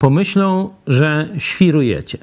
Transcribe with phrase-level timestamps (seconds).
[0.00, 2.18] pomyślą, że świrujecie.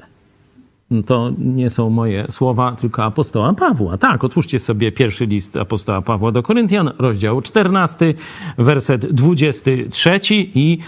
[0.90, 3.98] No to nie są moje słowa, tylko apostoła Pawła.
[3.98, 8.14] Tak, otwórzcie sobie pierwszy list apostoła Pawła do Koryntian, rozdział 14,
[8.58, 10.78] werset 23 i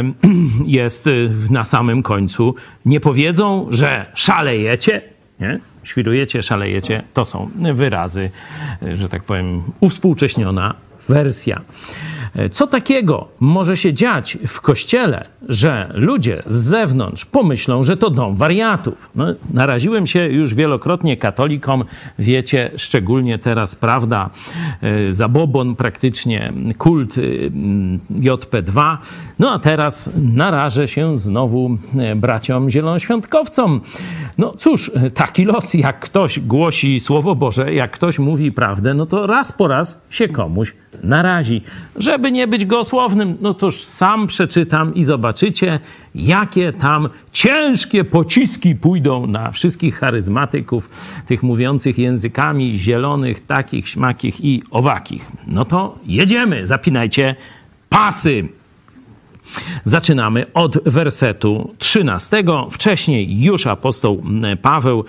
[0.66, 1.08] jest
[1.50, 2.54] na samym końcu.
[2.86, 5.02] Nie powiedzą, że szalejecie,
[5.40, 5.60] nie?
[5.82, 7.02] Świrujecie, szalejecie.
[7.14, 8.30] To są wyrazy,
[8.94, 10.74] że tak powiem, uwspółcześniona
[11.08, 11.60] wersja.
[12.52, 18.36] Co takiego może się dziać w kościele, że ludzie z zewnątrz pomyślą, że to dom
[18.36, 19.10] wariatów?
[19.14, 21.84] No, naraziłem się już wielokrotnie katolikom,
[22.18, 24.30] wiecie, szczególnie teraz, prawda,
[24.82, 27.20] e, zabobon praktycznie, kult e,
[28.10, 28.96] JP2.
[29.38, 33.80] No a teraz narażę się znowu e, braciom zielonoświątkowcom.
[34.38, 39.26] No cóż, taki los, jak ktoś głosi Słowo Boże, jak ktoś mówi prawdę, no to
[39.26, 41.62] raz po raz się komuś narazi.
[41.96, 45.80] Żeby nie być gosłownym, no toż sam przeczytam i zobaczycie,
[46.14, 50.90] jakie tam ciężkie pociski pójdą na wszystkich charyzmatyków,
[51.26, 55.30] tych mówiących językami zielonych, takich, śmakich i owakich.
[55.46, 57.34] No to jedziemy, zapinajcie
[57.88, 58.48] pasy.
[59.84, 62.44] Zaczynamy od wersetu 13.
[62.70, 64.22] Wcześniej już apostoł
[64.62, 65.04] Paweł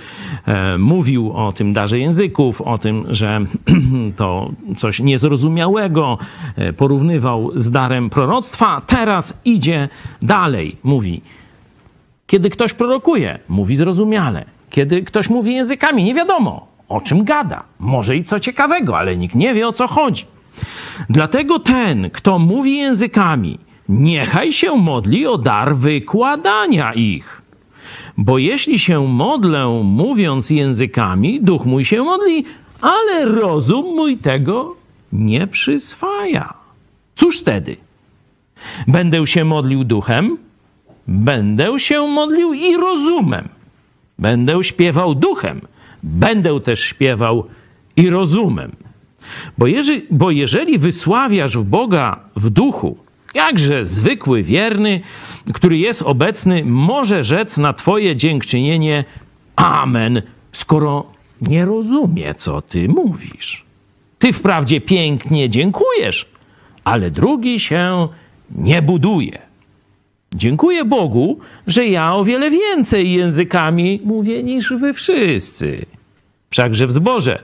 [0.46, 3.40] e, mówił o tym darze języków, o tym, że
[4.18, 6.18] to coś niezrozumiałego
[6.56, 8.82] e, porównywał z darem proroctwa.
[8.88, 9.90] Teraz idzie
[10.22, 11.22] dalej, mówi.
[12.28, 14.46] Kiedy ktoś prorokuje, mówi zrozumiale.
[14.70, 17.64] Kiedy ktoś mówi językami, nie wiadomo o czym gada.
[17.80, 20.26] Może i co ciekawego, ale nikt nie wie o co chodzi.
[21.10, 23.60] Dlatego ten, kto mówi językami,
[23.94, 27.42] niechaj się modli o dar wykładania ich.
[28.18, 32.46] Bo jeśli się modlę mówiąc językami, duch mój się modli,
[32.82, 34.76] ale rozum mój tego
[35.14, 36.54] nie przyswaja.
[37.16, 37.78] Cóż wtedy?
[38.88, 40.38] Będę się modlił duchem,
[41.08, 43.50] będę się modlił i rozumem.
[44.20, 45.62] Będę śpiewał duchem,
[46.04, 47.48] będę też śpiewał
[47.96, 48.72] i rozumem.
[49.58, 49.66] Bo,
[50.12, 53.03] bo jeżeli wysławiasz w Boga w duchu,
[53.34, 55.02] Jakże zwykły wierny,
[55.54, 59.04] który jest obecny, może rzec na Twoje dziękczynienie
[59.56, 60.22] Amen,
[60.52, 61.06] skoro
[61.42, 63.66] nie rozumie, co Ty mówisz.
[64.20, 66.30] Ty wprawdzie pięknie dziękujesz,
[66.84, 68.08] ale drugi się
[68.52, 69.42] nie buduje.
[70.36, 75.86] Dziękuję Bogu, że ja o wiele więcej językami mówię niż wy wszyscy.
[76.50, 77.44] Wszakże w zborze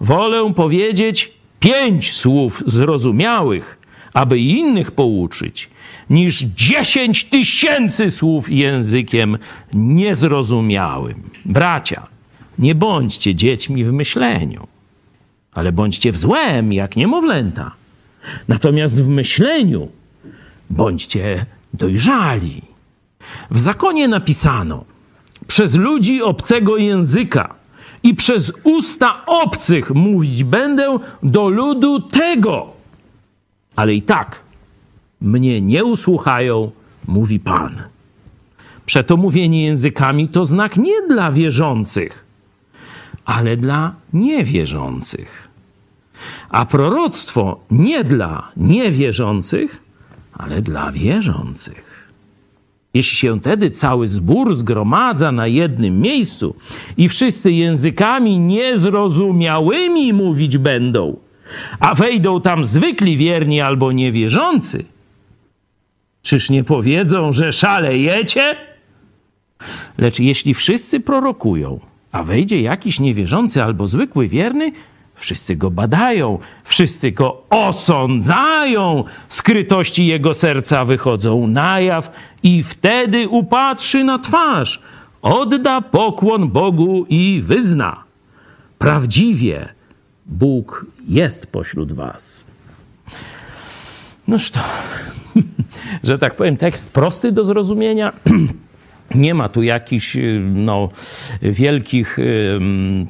[0.00, 3.78] wolę powiedzieć pięć słów zrozumiałych,
[4.16, 5.70] aby innych pouczyć,
[6.10, 9.38] niż dziesięć tysięcy słów językiem
[9.72, 11.30] niezrozumiałym.
[11.44, 12.06] Bracia,
[12.58, 14.66] nie bądźcie dziećmi w myśleniu,
[15.52, 17.74] ale bądźcie w złem, jak niemowlęta.
[18.48, 19.88] Natomiast w myśleniu
[20.70, 22.62] bądźcie dojrzali.
[23.50, 24.84] W zakonie napisano:
[25.46, 27.54] Przez ludzi obcego języka
[28.02, 32.75] i przez usta obcych mówić będę do ludu tego
[33.76, 34.46] ale i tak
[35.20, 36.70] mnie nie usłuchają,
[37.06, 37.82] mówi Pan.
[38.86, 42.24] Przeto mówienie językami to znak nie dla wierzących,
[43.24, 45.48] ale dla niewierzących.
[46.50, 49.82] A proroctwo nie dla niewierzących,
[50.32, 51.96] ale dla wierzących.
[52.94, 56.54] Jeśli się wtedy cały zbór zgromadza na jednym miejscu
[56.96, 61.16] i wszyscy językami niezrozumiałymi mówić będą,
[61.80, 64.84] a wejdą tam zwykli wierni albo niewierzący,
[66.22, 68.56] czyż nie powiedzą, że szalejecie?
[69.98, 71.80] Lecz jeśli wszyscy prorokują,
[72.12, 74.72] a wejdzie jakiś niewierzący albo zwykły wierny,
[75.14, 82.10] wszyscy go badają, wszyscy go osądzają, skrytości jego serca wychodzą na jaw
[82.42, 84.82] i wtedy upatrzy na twarz,
[85.22, 88.04] odda pokłon Bogu i wyzna.
[88.78, 89.75] Prawdziwie
[90.28, 92.44] Bóg jest pośród was.
[94.28, 94.60] Noż to,
[96.04, 98.12] że tak powiem, tekst prosty do zrozumienia.
[99.14, 100.88] Nie ma tu jakichś y, no,
[101.42, 102.58] wielkich y,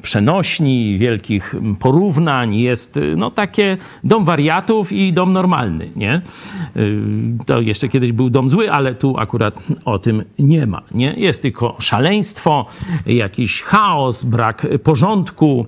[0.01, 2.55] przenośni, wielkich porównań.
[2.55, 5.89] Jest y, no, takie dom wariatów i dom normalny.
[5.95, 6.21] Nie?
[7.45, 10.81] To jeszcze kiedyś był dom zły, ale tu akurat o tym nie ma.
[10.91, 11.13] Nie?
[11.17, 12.65] Jest tylko szaleństwo,
[13.05, 15.65] jakiś chaos, brak porządku,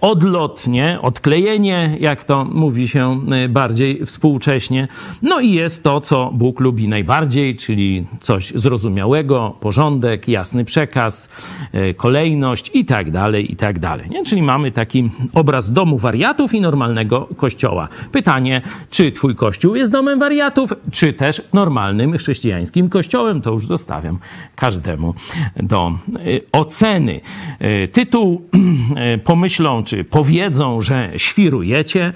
[0.00, 0.98] odlot, nie?
[1.02, 4.88] odklejenie, jak to mówi się bardziej współcześnie.
[5.22, 11.28] No i jest to, co Bóg lubi najbardziej, czyli coś zrozumiałego, porządek, jasny przekaz,
[11.72, 14.10] e, kolejność i tak dalej, i tak dalej.
[14.10, 14.24] Nie?
[14.24, 17.88] Czyli mamy taki obraz domu wariatów i normalnego kościoła.
[18.12, 23.42] Pytanie, czy twój kościół jest domem wariatów, czy też normalnym chrześcijańskim kościołem?
[23.42, 24.18] To już zostawiam
[24.56, 25.14] każdemu
[25.56, 26.20] do e,
[26.52, 27.20] oceny.
[27.58, 28.42] E, tytuł
[29.24, 32.12] pomyślą, czy powiedzą, że świrujecie,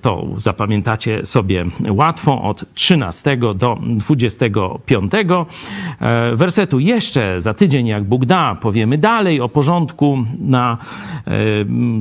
[0.00, 6.78] to zapamiętacie sobie łatwo od 13 do 25 e, wersetu.
[6.78, 10.78] Jeszcze za tydzień, jak Bóg da, powiemy dalej o porządku na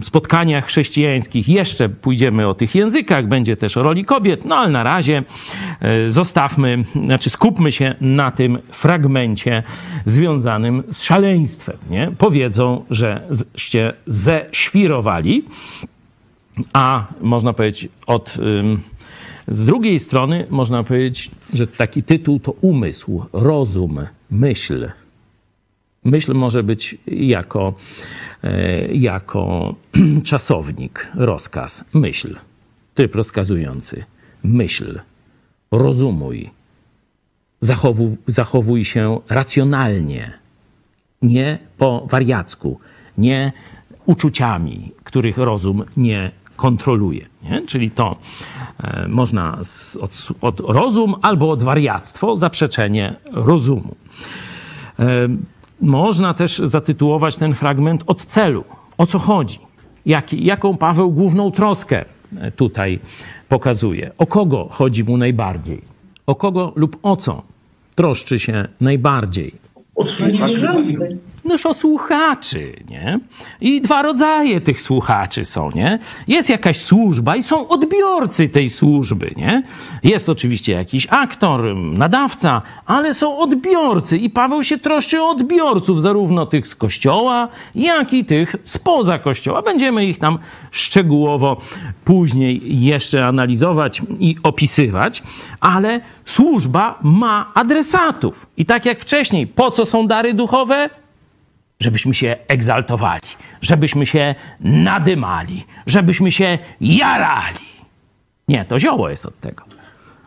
[0.03, 1.49] spotkaniach chrześcijańskich.
[1.49, 5.23] Jeszcze pójdziemy o tych językach, będzie też o roli kobiet, no ale na razie
[5.79, 9.63] e, zostawmy, znaczy skupmy się na tym fragmencie
[10.05, 11.77] związanym z szaleństwem.
[11.89, 12.11] Nie?
[12.17, 15.45] Powiedzą, żeście ześwirowali,
[16.73, 18.37] a można powiedzieć od
[19.47, 23.99] z drugiej strony można powiedzieć, że taki tytuł to umysł, rozum,
[24.31, 24.91] myśl.
[26.03, 27.73] Myśl może być jako,
[28.43, 29.75] e, jako
[30.23, 32.35] czasownik, rozkaz, myśl,
[32.93, 34.03] tryb rozkazujący.
[34.43, 34.99] Myśl,
[35.71, 36.49] rozumuj,
[37.61, 40.33] zachowuj, zachowuj się racjonalnie,
[41.21, 42.79] nie po wariacku,
[43.17, 43.51] nie
[44.05, 47.25] uczuciami, których rozum nie kontroluje.
[47.43, 47.61] Nie?
[47.67, 48.15] Czyli to
[48.83, 49.57] e, można
[50.01, 53.95] od, od rozum albo od wariactwo, zaprzeczenie rozumu.
[55.81, 58.63] Można też zatytułować ten fragment od celu.
[58.97, 59.59] O co chodzi?
[60.05, 62.05] Jaki, jaką Paweł główną troskę
[62.37, 62.99] e, tutaj
[63.49, 64.11] pokazuje?
[64.17, 65.81] O kogo chodzi mu najbardziej?
[66.27, 67.43] O kogo lub o co
[67.95, 69.53] troszczy się najbardziej?
[69.95, 70.67] O słuchaczy.
[71.51, 73.19] Noż o słuchaczy, nie?
[73.61, 75.99] I dwa rodzaje tych słuchaczy są, nie?
[76.27, 79.63] Jest jakaś służba i są odbiorcy tej służby, nie?
[80.03, 86.45] Jest oczywiście jakiś aktor, nadawca, ale są odbiorcy i Paweł się troszczy o odbiorców, zarówno
[86.45, 89.61] tych z kościoła, jak i tych spoza kościoła.
[89.61, 90.39] Będziemy ich tam
[90.71, 91.57] szczegółowo
[92.05, 95.23] później jeszcze analizować i opisywać,
[95.59, 98.47] ale służba ma adresatów.
[98.57, 101.00] I tak jak wcześniej, po co są dary duchowe?
[101.81, 103.27] Żebyśmy się egzaltowali,
[103.61, 107.71] żebyśmy się nadymali, żebyśmy się jarali.
[108.47, 109.63] Nie, to zioło jest od tego.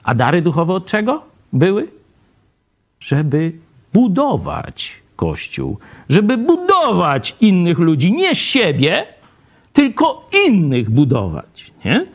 [0.03, 1.23] A dary duchowe od czego
[1.53, 1.89] były?
[3.01, 3.53] Żeby
[3.93, 5.79] budować Kościół,
[6.09, 9.07] żeby budować innych ludzi, nie siebie,
[9.73, 11.73] tylko innych budować.
[11.85, 12.07] Nie?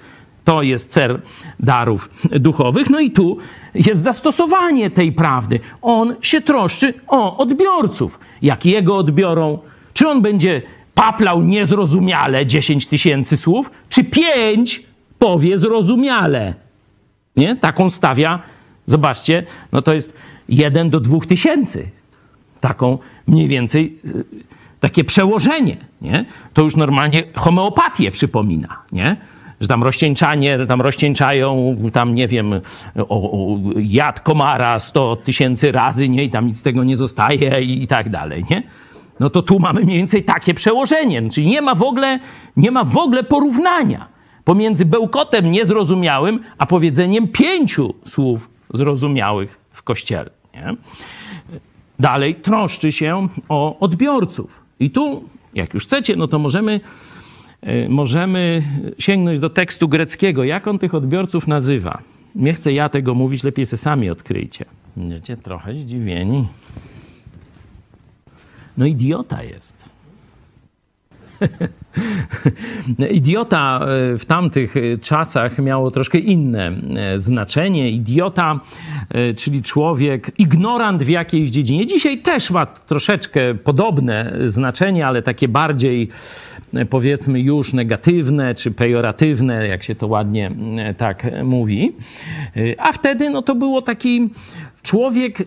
[0.43, 1.21] To jest cel
[1.59, 2.89] darów duchowych.
[2.89, 3.37] No i tu
[3.73, 5.59] jest zastosowanie tej prawdy.
[5.81, 8.19] On się troszczy o odbiorców.
[8.41, 9.59] Jak jego odbiorą?
[9.93, 10.61] Czy on będzie
[10.95, 14.83] paplał niezrozumiale 10 tysięcy słów, czy 5
[15.19, 16.53] powie zrozumiale?
[17.35, 17.55] Nie?
[17.55, 18.39] Taką stawia,
[18.85, 20.13] zobaczcie, no to jest
[20.49, 21.89] 1 do 2 tysięcy.
[22.61, 24.23] Taką mniej więcej y,
[24.79, 26.25] takie przełożenie, nie?
[26.53, 29.15] To już normalnie homeopatię przypomina, nie?
[29.61, 32.53] Że tam rozcieńczanie, tam rozcieńczają, tam nie wiem,
[32.95, 36.23] o, o jad komara 100 tysięcy razy, nie?
[36.23, 38.63] I tam nic z tego nie zostaje i, i tak dalej, nie?
[39.19, 41.29] No to tu mamy mniej więcej takie przełożenie.
[41.29, 42.19] Czyli nie ma w ogóle,
[42.57, 44.07] nie ma w ogóle porównania
[44.43, 50.29] pomiędzy bełkotem niezrozumiałym, a powiedzeniem pięciu słów zrozumiałych w kościele.
[50.53, 50.75] Nie?
[51.99, 54.63] Dalej troszczy się o odbiorców.
[54.79, 55.23] I tu,
[55.53, 56.79] jak już chcecie, no to możemy
[57.89, 58.63] możemy
[58.99, 60.43] sięgnąć do tekstu greckiego.
[60.43, 62.01] Jak on tych odbiorców nazywa?
[62.35, 64.65] Nie chcę ja tego mówić, lepiej se sami odkryjcie.
[64.97, 66.47] Będziecie trochę zdziwieni.
[68.77, 69.89] No idiota jest.
[73.11, 76.71] Idiota e, w tamtych czasach miało troszkę inne
[77.17, 77.89] znaczenie.
[77.89, 78.59] Idiota,
[79.37, 81.87] czyli człowiek, ignorant w jakiejś dziedzinie.
[81.87, 86.09] Dzisiaj też ma troszeczkę podobne znaczenie, ale takie bardziej
[86.89, 91.95] powiedzmy już negatywne czy pejoratywne, jak się to ładnie e, tak mówi.
[92.57, 94.29] E, a wtedy no, to było taki
[94.83, 95.43] człowiek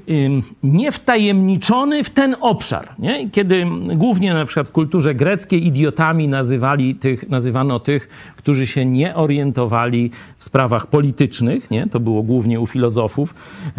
[0.62, 2.88] niewtajemniczony w ten obszar.
[2.98, 3.30] Nie?
[3.30, 9.14] Kiedy głównie na przykład w kulturze greckiej idiotami nazywali tych, nazywano tych, którzy się nie
[9.14, 11.86] orientowali w sprawach politycznych, nie?
[11.86, 13.34] to było głównie u filozofów,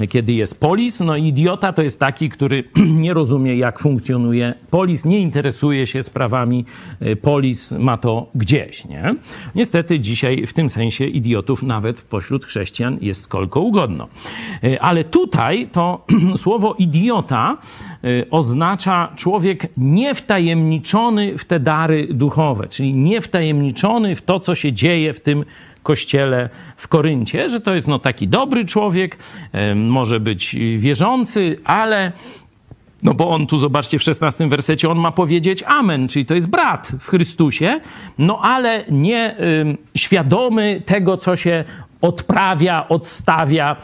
[0.10, 2.64] kiedy jest polis, no idiota to jest taki, który
[3.04, 6.66] nie rozumie jak funkcjonuje polis, nie interesuje się sprawami
[7.02, 8.86] y, polis, ma to gdzieś.
[8.86, 9.16] Nie?
[9.56, 14.08] Niestety dzisiaj w tym sensie idiotów nawet pośród chrześcijan jest skolko ugodno.
[14.64, 16.06] Y, ale tutaj to
[16.44, 17.58] słowo idiota
[18.06, 25.14] y, oznacza człowiek niewtajemniczony w te dary duchowe, czyli niewtajemniczony w to, co się dzieje
[25.14, 25.46] w tym
[25.84, 29.18] kościele w Koryncie, że to jest no taki dobry człowiek,
[29.76, 32.12] może być wierzący, ale
[33.04, 36.48] No bo on tu, zobaczcie, w szesnastym wersecie, on ma powiedzieć amen, czyli to jest
[36.48, 37.80] brat w Chrystusie,
[38.18, 41.64] no ale nie y, świadomy tego, co się
[42.04, 43.76] odprawia, odstawia e,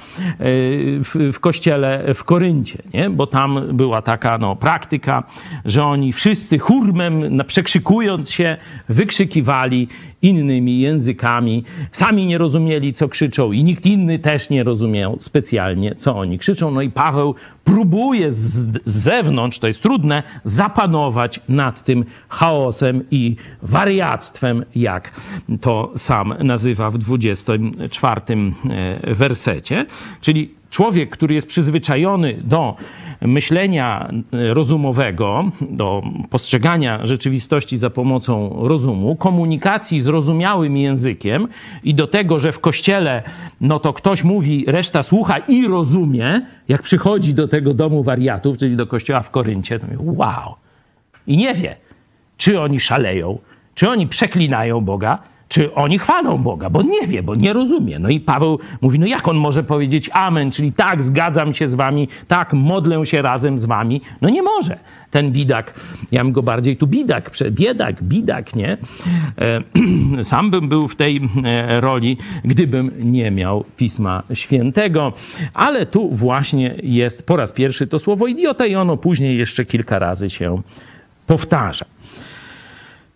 [1.04, 3.10] w, w kościele w Koryncie, nie?
[3.10, 5.24] bo tam była taka no, praktyka,
[5.66, 8.58] że oni wszyscy hurmem, przekrzykując się,
[8.90, 9.88] wykrzykiwali
[10.22, 11.64] innymi językami.
[11.92, 16.72] Sami nie rozumieli, co krzyczą, i nikt inny też nie rozumiał specjalnie, co oni krzyczą.
[16.72, 24.66] No i Paweł próbuje z, zewnątrz, to jest trudne, zapanować nad tym chaosem i wariactwem,
[24.76, 25.12] jak
[25.62, 29.86] to sam nazywa w 24 e, wersecie.
[30.22, 32.76] Czyli człowiek, który jest przyzwyczajony do
[33.22, 41.48] myślenia e, rozumowego, do postrzegania rzeczywistości za pomocą rozumu, komunikacji zrozumiałym językiem
[41.84, 43.24] i do tego, że w kościele
[43.62, 48.76] no to ktoś mówi, reszta słucha i rozumie, jak przychodzi do tego domu wariatów, czyli
[48.76, 50.56] do kościoła w Koryncie, to mówi, wow.
[51.28, 51.76] I nie wie,
[52.38, 53.40] czy oni szaleją,
[53.76, 58.00] czy oni przeklinają Boga, czy oni chwalą Boga, bo nie wie, bo nie rozumie.
[58.00, 61.74] No i Paweł mówi, no jak on może powiedzieć amen, czyli tak, zgadzam się z
[61.74, 64.02] wami, tak, modlę się razem z wami.
[64.22, 64.78] No nie może.
[65.12, 65.74] Ten bidak,
[66.12, 68.78] ja bym go bardziej tu bidak, biedak, bidak, nie?
[69.38, 75.14] E, sam bym był w tej e, roli, gdybym nie miał Pisma Świętego.
[75.54, 80.00] Ale tu właśnie jest po raz pierwszy to słowo idiota i ono później jeszcze kilka
[80.00, 80.62] razy się
[81.28, 81.86] powtarza.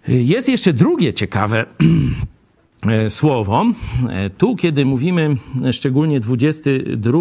[0.07, 1.65] Jest jeszcze drugie ciekawe
[2.88, 3.65] e, słowo.
[4.10, 5.38] E, tu, kiedy mówimy
[5.72, 7.19] szczególnie 22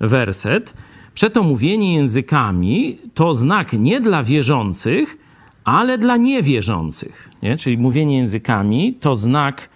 [0.00, 0.74] werset,
[1.14, 5.16] przeto mówienie językami to znak nie dla wierzących,
[5.64, 7.30] ale dla niewierzących.
[7.42, 7.56] Nie?
[7.56, 9.68] Czyli mówienie językami to znak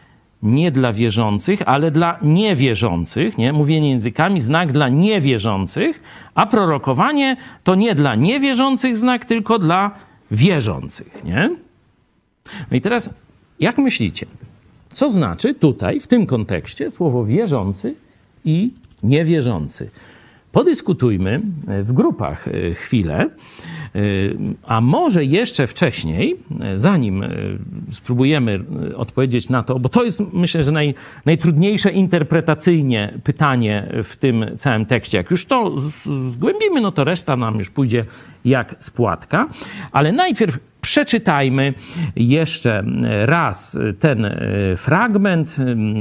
[0.42, 3.38] nie dla wierzących, ale dla niewierzących.
[3.38, 3.52] Nie?
[3.52, 6.02] Mówienie językami znak dla niewierzących,
[6.34, 9.90] a prorokowanie to nie dla niewierzących znak, tylko dla
[10.30, 11.24] wierzących.
[11.24, 11.50] Nie?
[12.70, 13.10] No i teraz,
[13.60, 14.26] jak myślicie,
[14.92, 17.94] co znaczy tutaj, w tym kontekście, słowo wierzący
[18.44, 18.70] i
[19.02, 19.90] niewierzący?
[20.52, 21.40] Podyskutujmy
[21.82, 24.00] w grupach e, chwilę, e,
[24.66, 27.24] a może jeszcze wcześniej, e, zanim
[27.90, 28.60] spróbujemy
[28.96, 30.94] odpowiedzieć na to, bo to jest myślę, że naj,
[31.26, 35.18] najtrudniejsze interpretacyjnie pytanie w tym całym tekście.
[35.18, 35.76] Jak już to
[36.30, 38.04] zgłębimy, no to reszta nam już pójdzie
[38.44, 39.48] jak spłatka.
[39.92, 41.74] Ale najpierw Przeczytajmy
[42.16, 42.84] jeszcze
[43.24, 44.36] raz ten e,
[44.76, 45.56] fragment,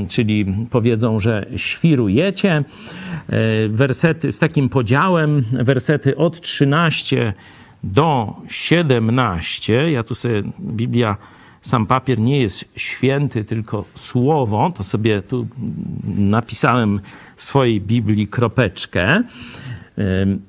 [0.10, 2.52] czyli powiedzą, że świrujecie.
[2.52, 2.64] E,
[3.70, 7.34] wersety z takim podziałem, wersety od 13
[7.84, 9.92] do 17.
[9.92, 11.18] Ja tu sobie Biblia
[11.62, 14.74] sam papier nie jest święty, tylko słowo.
[14.78, 15.48] To sobie tu
[16.16, 17.00] napisałem
[17.36, 19.24] w swojej Biblii kropeczkę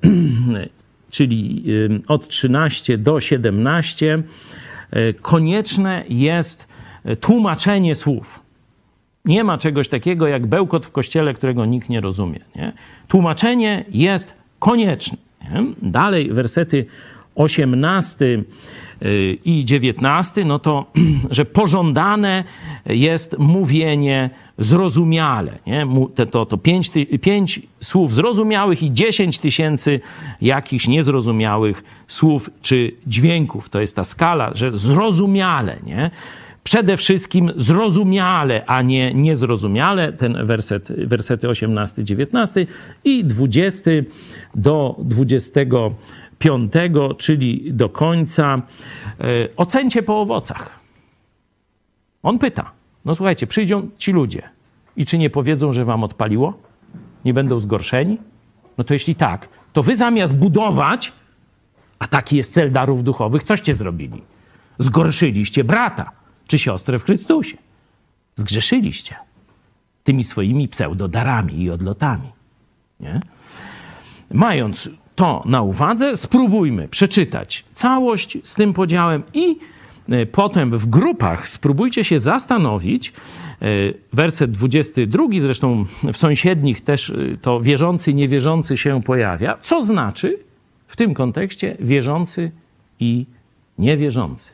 [1.11, 1.63] czyli
[2.07, 4.23] od 13 do 17,
[4.91, 6.67] e, konieczne jest
[7.03, 8.39] e, tłumaczenie słów.
[9.25, 12.39] Nie ma czegoś takiego jak bełkot w kościele, którego nikt nie rozumie.
[12.55, 12.73] Nie?
[13.07, 15.17] Tłumaczenie jest konieczne.
[15.41, 15.63] Nie?
[15.81, 16.85] Dalej, wersety
[17.35, 18.43] 18 y,
[19.45, 20.85] i 19, no to,
[21.29, 22.43] że pożądane
[22.85, 25.51] jest mówienie zrozumiale.
[25.67, 25.87] Nie?
[26.31, 26.91] To, to pięć,
[27.21, 29.99] pięć słów zrozumiałych i dziesięć tysięcy
[30.41, 33.69] jakichś niezrozumiałych słów czy dźwięków.
[33.69, 35.77] To jest ta skala, że zrozumiale.
[35.83, 36.11] Nie?
[36.63, 40.13] Przede wszystkim zrozumiale, a nie niezrozumiale.
[40.13, 42.67] Ten werset, wersety 18, 19
[43.03, 43.91] i 20
[44.55, 45.43] do 25
[46.41, 48.61] piątego, czyli do końca.
[49.19, 49.23] E,
[49.57, 50.79] ocencie po owocach.
[52.23, 52.71] On pyta.
[53.05, 54.49] No słuchajcie, przyjdą ci ludzie
[54.97, 56.53] i czy nie powiedzą, że wam odpaliło?
[57.25, 58.17] Nie będą zgorszeni?
[58.77, 61.13] No to jeśli tak, to wy zamiast budować,
[61.99, 64.21] a taki jest cel darów duchowych, coście zrobili?
[64.79, 66.11] Zgorszyliście brata
[66.47, 67.57] czy siostrę w Chrystusie.
[68.35, 69.15] Zgrzeszyliście
[70.03, 72.31] tymi swoimi pseudodarami i odlotami.
[72.99, 73.19] Nie?
[74.33, 74.89] Mając
[75.21, 79.57] to na uwadze, spróbujmy przeczytać całość z tym podziałem i
[80.09, 83.13] e, potem w grupach spróbujcie się zastanowić.
[83.61, 83.65] E,
[84.13, 89.57] werset 22, zresztą w sąsiednich też e, to wierzący, niewierzący się pojawia.
[89.61, 90.37] Co znaczy
[90.87, 92.51] w tym kontekście wierzący
[92.99, 93.25] i
[93.77, 94.51] niewierzący?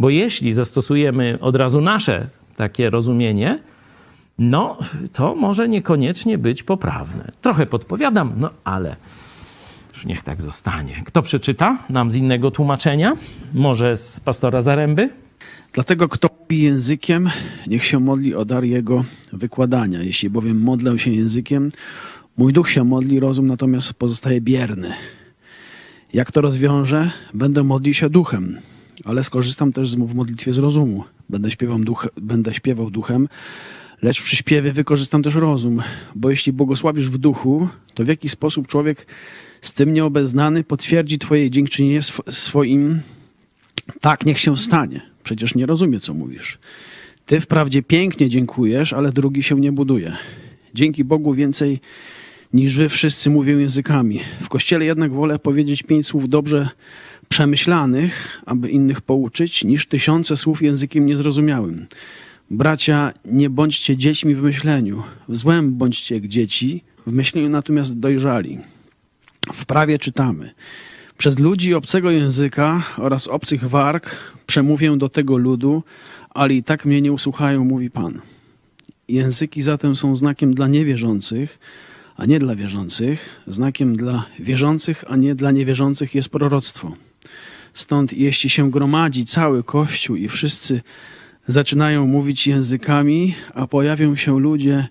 [0.00, 3.58] Bo jeśli zastosujemy od razu nasze takie rozumienie,
[4.38, 4.78] no
[5.12, 7.32] to może niekoniecznie być poprawne.
[7.42, 8.96] Trochę podpowiadam, no ale
[10.04, 11.02] niech tak zostanie.
[11.04, 13.16] Kto przeczyta nam z innego tłumaczenia?
[13.54, 15.10] Może z pastora Zaręby?
[15.72, 17.30] Dlatego kto mówi językiem,
[17.66, 20.02] niech się modli o dar jego wykładania.
[20.02, 21.68] Jeśli bowiem modlę się językiem,
[22.36, 24.92] mój duch się modli, rozum natomiast pozostaje bierny.
[26.12, 27.10] Jak to rozwiążę?
[27.34, 28.58] Będę modlił się duchem,
[29.04, 31.04] ale skorzystam też w modlitwie z rozumu.
[31.28, 33.28] Będę śpiewał, duch, będę śpiewał duchem,
[34.02, 35.82] lecz przy śpiewie wykorzystam też rozum,
[36.14, 39.06] bo jeśli błogosławisz w duchu, to w jaki sposób człowiek
[39.60, 43.00] z tym nieobeznany potwierdzi twoje dziękczynienie sw- swoim
[44.00, 45.00] tak niech się stanie.
[45.24, 46.58] Przecież nie rozumie, co mówisz.
[47.26, 50.16] Ty wprawdzie pięknie dziękujesz, ale drugi się nie buduje.
[50.74, 51.80] Dzięki Bogu więcej
[52.52, 54.20] niż wy wszyscy mówią językami.
[54.40, 56.68] W kościele jednak wolę powiedzieć pięć słów dobrze
[57.28, 61.86] przemyślanych, aby innych pouczyć, niż tysiące słów językiem niezrozumiałym.
[62.50, 65.02] Bracia, nie bądźcie dziećmi w myśleniu.
[65.28, 68.58] W złem bądźcie jak dzieci, w myśleniu natomiast dojrzali.
[69.54, 70.54] W prawie czytamy.
[71.18, 75.82] Przez ludzi obcego języka oraz obcych warg przemówię do tego ludu,
[76.30, 78.20] ale i tak mnie nie usłuchają, mówi Pan.
[79.08, 81.58] Języki zatem są znakiem dla niewierzących,
[82.16, 83.42] a nie dla wierzących.
[83.46, 86.92] Znakiem dla wierzących, a nie dla niewierzących jest proroctwo.
[87.74, 90.80] Stąd jeśli się gromadzi cały Kościół i wszyscy
[91.46, 94.88] zaczynają mówić językami, a pojawią się ludzie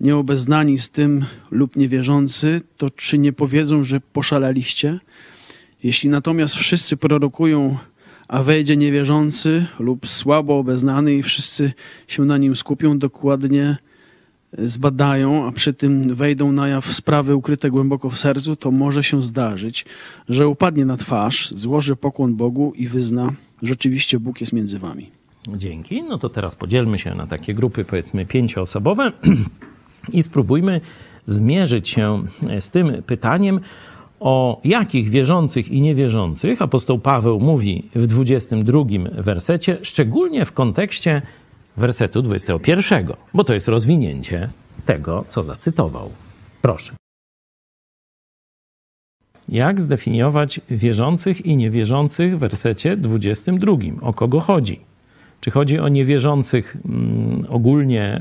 [0.00, 5.00] nieobeznani z tym lub niewierzący, to czy nie powiedzą, że poszaleliście?
[5.82, 7.78] Jeśli natomiast wszyscy prorokują,
[8.28, 11.72] a wejdzie niewierzący lub słabo obeznany i wszyscy
[12.08, 13.76] się na nim skupią, dokładnie
[14.58, 19.22] zbadają, a przy tym wejdą na jaw sprawy ukryte głęboko w sercu, to może się
[19.22, 19.86] zdarzyć,
[20.28, 23.32] że upadnie na twarz, złoży pokłon Bogu i wyzna,
[23.62, 25.10] rzeczywiście Bóg jest między wami.
[25.48, 26.02] Dzięki.
[26.02, 29.12] No to teraz podzielmy się na takie grupy, powiedzmy, pięcioosobowe
[30.12, 30.80] i spróbujmy
[31.26, 32.22] zmierzyć się
[32.60, 33.60] z tym pytaniem,
[34.20, 41.22] o jakich wierzących i niewierzących apostoł Paweł mówi w 22 wersecie, szczególnie w kontekście
[41.76, 44.48] wersetu 21, bo to jest rozwinięcie
[44.86, 46.10] tego, co zacytował.
[46.62, 46.96] Proszę.
[49.48, 53.72] Jak zdefiniować wierzących i niewierzących w wersecie 22?
[54.02, 54.80] O kogo chodzi?
[55.40, 58.20] Czy chodzi o niewierzących mm, ogólnie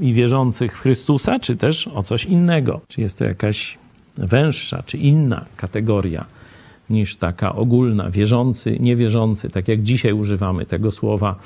[0.00, 2.80] y, i wierzących w Chrystusa, czy też o coś innego?
[2.88, 3.78] Czy jest to jakaś
[4.16, 6.24] węższa czy inna kategoria
[6.90, 11.36] niż taka ogólna, wierzący, niewierzący, tak jak dzisiaj używamy tego słowa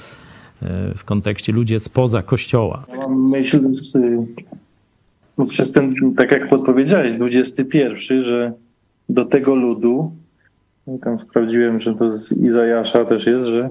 [0.62, 2.84] e, w kontekście ludzie spoza kościoła.
[2.88, 3.60] Ja mam myśl
[5.38, 8.52] no przez ten, tak jak podpowiedziałeś, 21, że
[9.08, 10.12] do tego ludu,
[10.96, 13.70] i tam sprawdziłem, że to z Izajasza też jest, że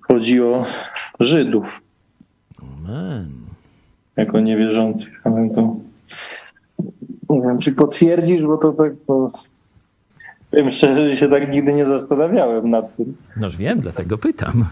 [0.00, 0.64] chodzi o
[1.20, 1.82] Żydów
[2.62, 3.30] Amen.
[4.16, 5.72] jako niewierzących, ale to
[7.30, 9.26] nie wiem, czy potwierdzisz, bo to tak, to,
[10.50, 14.64] powiem szczerze, że się tak nigdy nie zastanawiałem nad tym Noż wiem, dlatego pytam.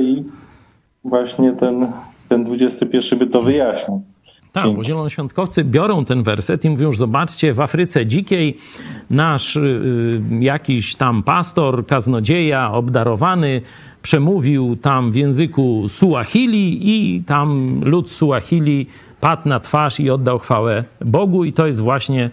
[0.00, 0.24] i
[1.04, 1.86] właśnie ten,
[2.28, 4.02] ten 21 by to wyjaśnił.
[4.52, 8.56] Tak, bo zielonoświątkowcy biorą ten werset i mówią, że zobaczcie, w Afryce dzikiej
[9.10, 13.60] nasz y, jakiś tam pastor, kaznodzieja, obdarowany,
[14.04, 18.86] przemówił tam w języku Suahili i tam lud Suahili
[19.20, 22.30] padł na twarz i oddał chwałę Bogu i to jest właśnie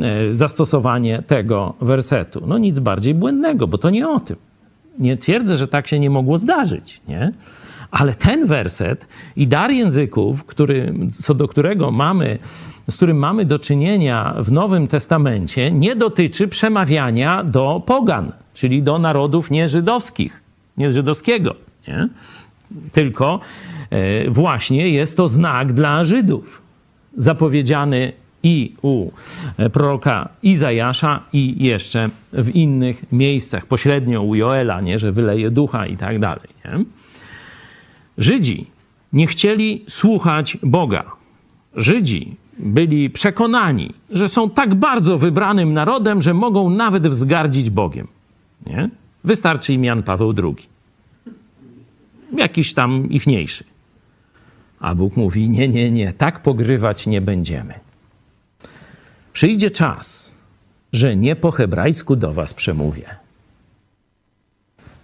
[0.00, 2.42] e, zastosowanie tego wersetu.
[2.46, 4.36] No nic bardziej błędnego, bo to nie o tym.
[4.98, 7.32] Nie twierdzę, że tak się nie mogło zdarzyć, nie?
[7.90, 12.38] Ale ten werset i dar języków, który, co do którego mamy,
[12.90, 18.98] z którym mamy do czynienia w Nowym Testamencie, nie dotyczy przemawiania do pogan, czyli do
[18.98, 20.47] narodów nieżydowskich,
[20.78, 21.54] nie żydowskiego,
[21.88, 22.08] nie?
[22.92, 23.40] tylko
[23.90, 26.62] e, właśnie jest to znak dla Żydów,
[27.16, 28.12] zapowiedziany
[28.42, 29.10] i u
[29.72, 35.96] proroka Izajasza i jeszcze w innych miejscach, pośrednio u Joela, nie, że wyleje ducha i
[35.96, 36.48] tak dalej.
[36.64, 36.84] Nie?
[38.18, 38.66] Żydzi
[39.12, 41.04] nie chcieli słuchać Boga.
[41.76, 48.06] Żydzi byli przekonani, że są tak bardzo wybranym narodem, że mogą nawet wzgardzić Bogiem.
[48.66, 48.90] Nie?
[49.28, 50.66] Wystarczy im Jan Paweł II.
[52.32, 53.64] Jakiś tam ichniejszy.
[54.80, 57.74] A Bóg mówi: Nie, nie, nie, tak pogrywać nie będziemy.
[59.32, 60.32] Przyjdzie czas,
[60.92, 63.16] że nie po hebrajsku do Was przemówię.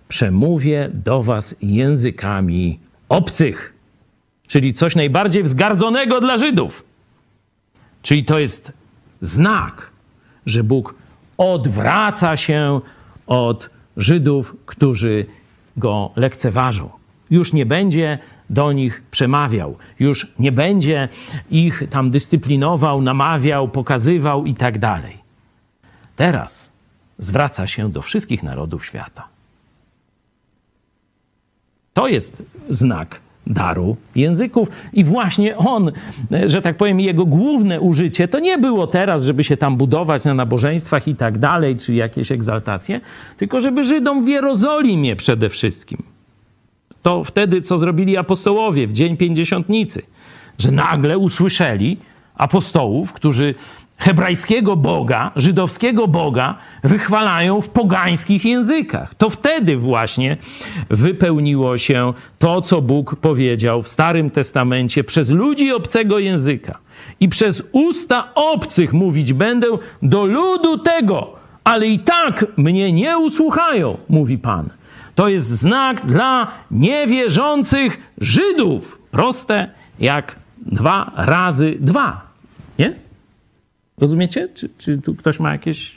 [0.08, 3.74] Przemówię do Was językami obcych,
[4.46, 6.84] czyli coś najbardziej wzgardzonego dla Żydów.
[8.02, 8.72] Czyli to jest
[9.20, 9.90] znak,
[10.46, 10.94] że Bóg
[11.36, 12.80] odwraca się
[13.26, 15.26] od Żydów, którzy
[15.76, 16.90] go lekceważą.
[17.30, 18.18] Już nie będzie
[18.50, 21.08] do nich przemawiał, już nie będzie
[21.50, 25.18] ich tam dyscyplinował, namawiał, pokazywał i tak dalej.
[26.16, 26.72] Teraz
[27.18, 29.28] zwraca się do wszystkich narodów świata.
[31.92, 34.68] To jest znak daru języków.
[34.92, 35.92] I właśnie on,
[36.46, 40.34] że tak powiem, jego główne użycie to nie było teraz, żeby się tam budować na
[40.34, 43.00] nabożeństwach i tak dalej, czy jakieś egzaltacje,
[43.36, 46.02] tylko żeby Żydom w Jerozolimie przede wszystkim.
[47.02, 50.02] To wtedy, co zrobili apostołowie w Dzień Pięćdziesiątnicy,
[50.58, 51.96] że nagle usłyszeli
[52.34, 53.54] apostołów, którzy
[53.98, 59.14] hebrajskiego Boga, żydowskiego Boga wychwalają w pogańskich językach.
[59.14, 60.36] To wtedy właśnie
[60.90, 66.78] wypełniło się to, co Bóg powiedział w Starym Testamencie przez ludzi obcego języka.
[67.20, 69.66] I przez usta obcych mówić będę
[70.02, 74.70] do ludu tego, ale i tak mnie nie usłuchają, mówi Pan.
[75.14, 78.98] To jest znak dla niewierzących Żydów.
[79.10, 79.68] Proste
[80.00, 82.20] jak dwa razy dwa.
[82.78, 83.03] Nie?
[83.98, 84.48] Rozumiecie?
[84.54, 85.96] Czy, czy tu ktoś ma jakieś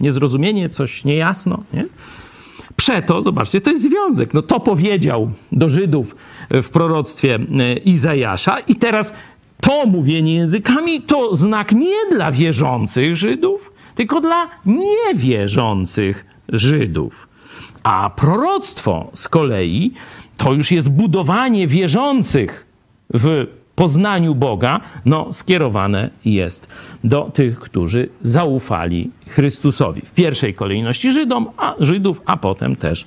[0.00, 1.62] niezrozumienie, coś niejasno?
[1.72, 1.84] Nie?
[2.76, 4.34] Przeto, zobaczcie, to jest związek.
[4.34, 6.16] No to powiedział do Żydów
[6.50, 9.14] w proroctwie e, Izajasza i teraz
[9.60, 17.28] to mówienie językami to znak nie dla wierzących Żydów, tylko dla niewierzących Żydów.
[17.82, 19.92] A proroctwo z kolei
[20.36, 22.66] to już jest budowanie wierzących
[23.14, 26.68] w poznaniu Boga, no skierowane jest
[27.04, 30.00] do tych, którzy zaufali Chrystusowi.
[30.00, 33.06] W pierwszej kolejności Żydom, a Żydów, a potem też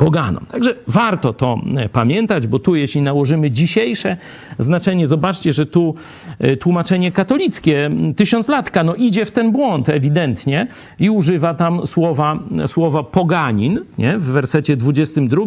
[0.00, 0.46] poganom.
[0.46, 4.16] Także warto to e, pamiętać, bo tu jeśli nałożymy dzisiejsze
[4.58, 5.94] znaczenie, zobaczcie, że tu
[6.38, 10.66] e, tłumaczenie katolickie, tysiąclatka, no idzie w ten błąd ewidentnie
[10.98, 14.18] i używa tam słowa, słowa poganin, nie?
[14.18, 15.42] w wersecie 22,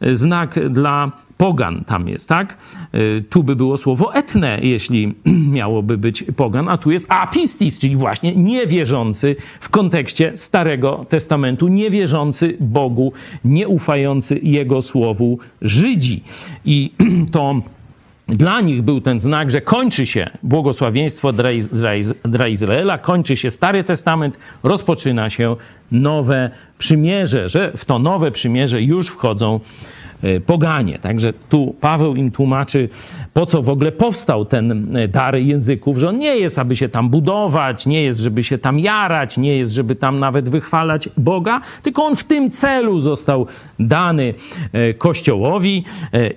[0.00, 2.56] e, znak dla pogan tam jest, tak?
[2.94, 5.14] Y, tu by było słowo etne, jeśli
[5.58, 12.56] miałoby być pogan, a tu jest apistis, czyli właśnie niewierzący w kontekście Starego Testamentu, niewierzący
[12.60, 13.12] Bogu,
[13.44, 16.22] nieufający Jego słowu Żydzi.
[16.64, 16.92] I
[17.32, 17.54] to
[18.28, 21.32] dla nich był ten znak, że kończy się błogosławieństwo
[22.24, 25.56] dla Izraela, kończy się Stary Testament, rozpoczyna się
[25.92, 29.60] nowe przymierze, że w to nowe przymierze już wchodzą
[30.46, 30.98] poganie.
[30.98, 32.88] Także tu Paweł im tłumaczy,
[33.34, 36.88] po co w ogóle powstał ten e, dar języków, że on nie jest, aby się
[36.88, 41.60] tam budować, nie jest, żeby się tam jarać, nie jest, żeby tam nawet wychwalać Boga,
[41.82, 43.46] tylko on w tym celu został
[43.78, 44.34] dany
[44.72, 45.84] e, Kościołowi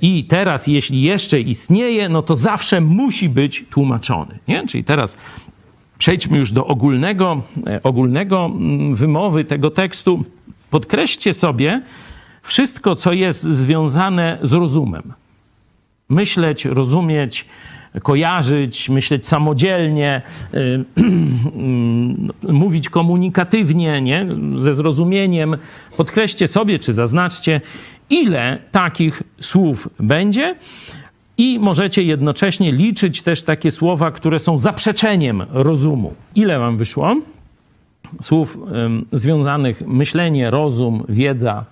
[0.02, 4.40] i teraz, jeśli jeszcze istnieje, no to zawsze musi być tłumaczony.
[4.48, 4.68] Nie?
[4.68, 5.18] Czyli teraz
[5.98, 7.42] przejdźmy już do ogólnego,
[7.84, 10.24] ogólnego mm, wymowy tego tekstu.
[10.70, 11.82] Podkreślcie sobie,
[12.50, 15.14] wszystko, co jest związane z rozumem.
[16.10, 17.46] Myśleć, rozumieć,
[18.04, 20.22] kojarzyć, myśleć samodzielnie,
[20.54, 20.86] yy,
[22.64, 24.28] mówić komunikatywnie, nie?
[24.56, 25.58] ze zrozumieniem.
[25.98, 27.62] Podkreślcie sobie, czy zaznaczcie,
[28.10, 30.56] ile takich słów będzie.
[31.38, 36.14] I możecie jednocześnie liczyć też takie słowa, które są zaprzeczeniem rozumu.
[36.36, 37.16] Ile wam wyszło?
[38.22, 38.58] Słów
[39.12, 41.66] związanych myślenie, rozum, wiedza,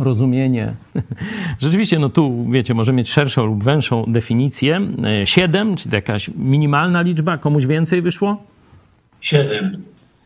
[0.00, 0.74] rozumienie.
[1.60, 4.80] Rzeczywiście, no tu, wiecie, może mieć szerszą lub węższą definicję.
[5.04, 8.42] E, siedem, czyli jakaś minimalna liczba, komuś więcej wyszło?
[9.20, 9.76] Siedem.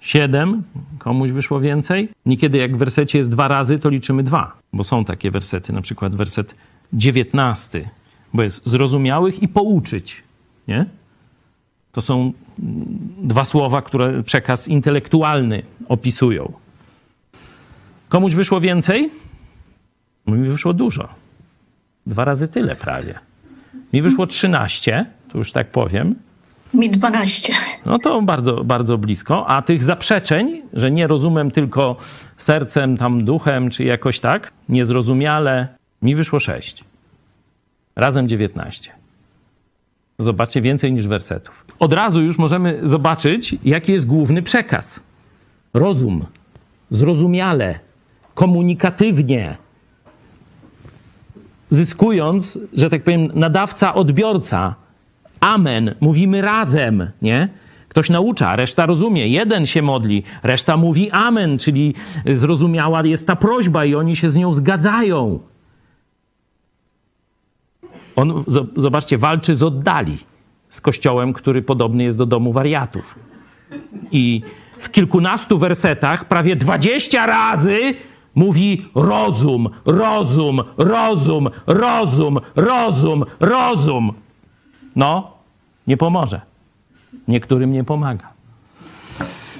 [0.00, 0.62] Siedem,
[0.98, 2.08] komuś wyszło więcej.
[2.26, 5.80] Niekiedy jak w wersecie jest dwa razy, to liczymy dwa, bo są takie wersety, na
[5.80, 6.54] przykład werset
[6.92, 7.88] dziewiętnasty,
[8.34, 10.22] bo jest zrozumiałych i pouczyć,
[10.68, 10.87] nie?
[11.92, 12.32] To są
[13.18, 16.52] dwa słowa, które przekaz intelektualny opisują.
[18.08, 19.10] Komuś wyszło więcej?
[20.26, 21.08] Mi wyszło dużo.
[22.06, 23.18] Dwa razy tyle prawie.
[23.92, 26.14] Mi wyszło 13, to już tak powiem.
[26.74, 27.52] Mi 12.
[27.87, 29.46] No to bardzo, bardzo blisko.
[29.46, 31.96] A tych zaprzeczeń, że nie rozumiem tylko
[32.37, 35.68] sercem, tam duchem, czy jakoś tak, niezrozumiale,
[36.02, 36.84] mi wyszło 6.
[37.96, 38.90] Razem 19.
[40.18, 41.66] Zobaczcie, więcej niż wersetów.
[41.78, 45.00] Od razu już możemy zobaczyć, jaki jest główny przekaz.
[45.74, 46.24] Rozum,
[46.90, 47.78] zrozumiale,
[48.34, 49.56] komunikatywnie,
[51.74, 54.74] zyskując, że tak powiem, nadawca, odbiorca.
[55.40, 57.48] Amen, mówimy razem, nie?
[57.88, 59.28] Ktoś naucza, reszta rozumie.
[59.28, 61.94] Jeden się modli, reszta mówi amen, czyli
[62.26, 65.40] zrozumiała jest ta prośba i oni się z nią zgadzają.
[68.16, 68.44] On,
[68.76, 70.18] zobaczcie, walczy z oddali,
[70.68, 73.14] z kościołem, który podobny jest do domu wariatów.
[74.12, 74.42] I
[74.78, 77.94] w kilkunastu wersetach prawie dwadzieścia razy
[78.35, 84.12] Mówi rozum, rozum, rozum, rozum, rozum, rozum.
[84.97, 85.33] No,
[85.87, 86.40] nie pomoże.
[87.29, 88.35] Niektórym nie pomaga.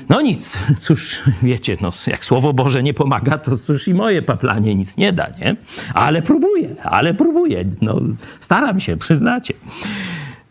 [0.09, 4.75] No nic, cóż, wiecie, no, jak Słowo Boże nie pomaga, to cóż i moje paplanie
[4.75, 5.57] nic nie da, nie?
[5.95, 8.01] Ale próbuję, ale próbuję, no,
[8.41, 9.55] staram się, przyznacie.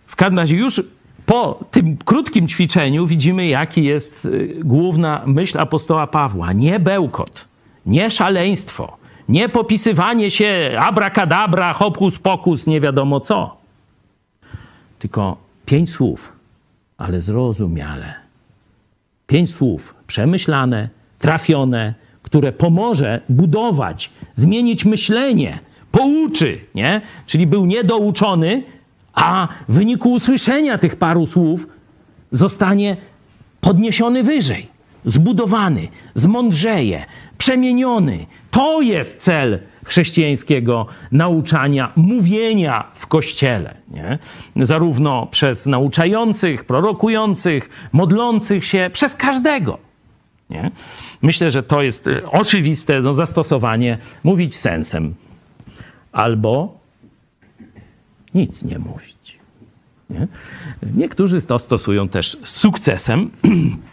[0.08, 0.82] W każdym razie już
[1.26, 6.54] po tym krótkim ćwiczeniu widzimy, jaki jest y, główna myśl apostoła Pawła.
[6.54, 7.48] Nie bełkot,
[7.86, 8.98] nie szaleństwo,
[9.30, 13.58] nie popisywanie się abracadabra, hokus pokus, nie wiadomo co.
[15.00, 16.34] Tylko pięć słów,
[16.98, 18.14] ale zrozumiale.
[19.28, 25.60] Pięć słów przemyślane, trafione, które pomoże budować, zmienić myślenie,
[25.92, 27.02] pouczy, nie?
[27.26, 28.64] Czyli był niedouczony,
[29.14, 31.68] a w wyniku usłyszenia tych paru słów
[32.32, 32.98] zostanie
[33.62, 34.68] podniesiony wyżej,
[35.06, 37.06] zbudowany, zmądrzeje,
[37.38, 38.26] przemieniony.
[38.52, 43.78] To jest cel chrześcijańskiego nauczania, mówienia w kościele.
[43.92, 44.20] Nie?
[44.66, 49.78] Zarówno przez nauczających, prorokujących, modlących się, przez każdego.
[50.50, 50.72] Nie?
[51.22, 55.16] Myślę, że to jest e, oczywiste no, zastosowanie mówić sensem
[56.12, 56.78] albo
[58.34, 59.40] nic nie mówić.
[60.10, 60.28] Nie?
[60.96, 63.30] Niektórzy to stosują też z sukcesem.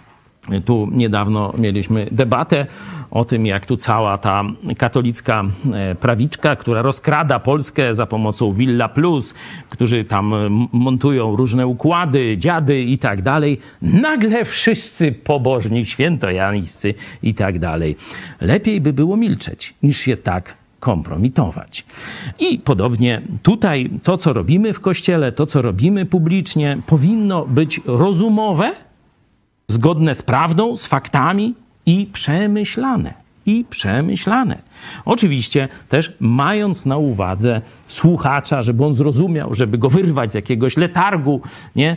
[0.65, 2.67] Tu niedawno mieliśmy debatę
[3.11, 4.45] o tym, jak tu cała ta
[4.79, 9.35] katolicka e, prawiczka, która rozkrada Polskę za pomocą Villa Plus,
[9.69, 10.35] którzy tam
[10.73, 17.97] montują różne układy, dziady i tak dalej, nagle wszyscy pobożni, świętojańscy i tak dalej.
[18.41, 21.85] Lepiej by było milczeć, niż się tak kompromitować.
[22.39, 28.73] I podobnie tutaj to, co robimy w kościele, to, co robimy publicznie, powinno być rozumowe,
[29.71, 31.55] zgodne z prawdą, z faktami
[31.87, 34.63] i przemyślane i przemyślane.
[35.05, 41.41] Oczywiście też mając na uwadze słuchacza, żeby on zrozumiał, żeby go wyrwać z jakiegoś letargu,
[41.77, 41.97] nie?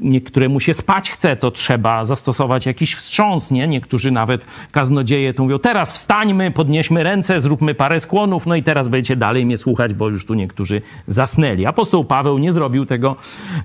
[0.00, 3.68] Niektóremu się spać chce, to trzeba zastosować jakiś wstrząs, nie?
[3.68, 8.88] Niektórzy nawet kaznodzieje to mówią, teraz wstańmy, podnieśmy ręce, zróbmy parę skłonów, no i teraz
[8.88, 11.66] będziecie dalej mnie słuchać, bo już tu niektórzy zasnęli.
[11.66, 13.16] Apostoł Paweł nie zrobił tego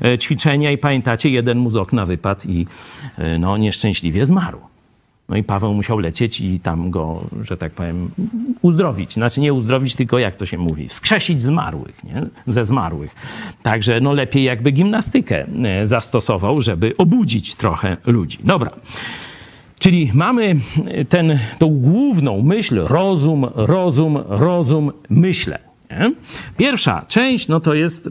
[0.06, 2.68] e, ćwiczenia i pamiętacie, jeden mu z okna wypadł i
[3.18, 4.77] e, no, nieszczęśliwie zmarł.
[5.30, 8.12] No i Paweł musiał lecieć i tam go, że tak powiem,
[8.62, 9.13] uzdrowić.
[9.13, 12.24] Znaczy nie uzdrowić, tylko jak to się mówi, wskrzesić zmarłych, nie?
[12.46, 13.16] ze zmarłych.
[13.63, 18.38] Także no lepiej jakby gimnastykę e, zastosował, żeby obudzić trochę ludzi.
[18.44, 18.72] Dobra.
[19.80, 20.56] Czyli mamy
[21.10, 25.60] ten, tą główną myśl, rozum, rozum, rozum, myślę.
[25.92, 26.13] Nie?
[26.58, 28.10] Pierwsza część, no to jest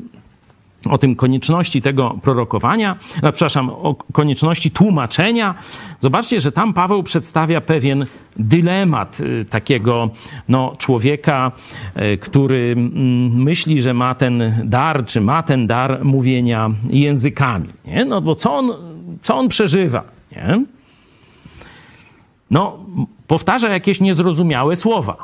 [0.90, 5.55] o tym konieczności tego prorokowania, a, przepraszam, o konieczności tłumaczenia.
[6.01, 10.11] Zobaczcie, że tam Paweł przedstawia pewien dylemat y, takiego
[10.49, 11.53] no, człowieka,
[11.96, 17.68] y, który mm, myśli, że ma ten dar, czy ma ten dar mówienia językami.
[17.85, 18.05] Nie?
[18.05, 18.72] No bo co on,
[19.22, 20.05] co on przeżywa?
[20.33, 20.64] Nie?
[22.51, 22.79] No,
[23.27, 25.16] powtarza jakieś niezrozumiałe słowa,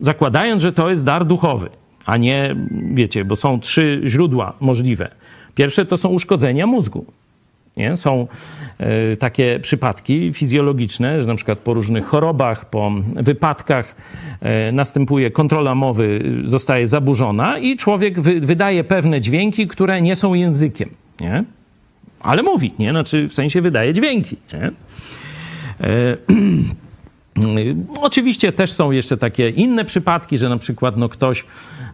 [0.00, 1.70] zakładając, że to jest dar duchowy
[2.06, 2.56] a nie,
[2.94, 5.10] wiecie, bo są trzy źródła możliwe.
[5.54, 7.04] Pierwsze to są uszkodzenia mózgu.
[7.76, 7.96] Nie?
[7.96, 8.26] Są
[9.12, 13.96] y, takie przypadki fizjologiczne, że na przykład po różnych chorobach, po wypadkach
[14.68, 20.34] y, następuje kontrola mowy, zostaje zaburzona i człowiek wy, wydaje pewne dźwięki, które nie są
[20.34, 20.90] językiem.
[21.20, 21.44] Nie?
[22.20, 22.90] Ale mówi, nie?
[22.90, 24.36] Znaczy w sensie wydaje dźwięki.
[24.52, 24.70] Nie?
[27.38, 31.44] Y, Oczywiście też są jeszcze takie inne przypadki, że na przykład no, ktoś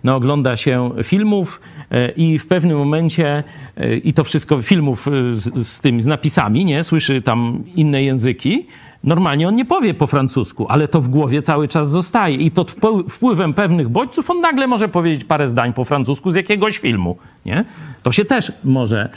[0.04, 3.44] no, ogląda się filmów e, i w pewnym momencie,
[3.76, 8.02] e, i to wszystko filmów e, z, z tymi z napisami, nie, słyszy tam inne
[8.02, 8.66] języki,
[9.04, 12.76] Normalnie on nie powie po francusku, ale to w głowie cały czas zostaje i pod
[13.08, 17.16] wpływem pewnych bodźców on nagle może powiedzieć parę zdań po francusku z jakiegoś filmu.
[17.46, 17.64] Nie?
[18.02, 19.08] To się też może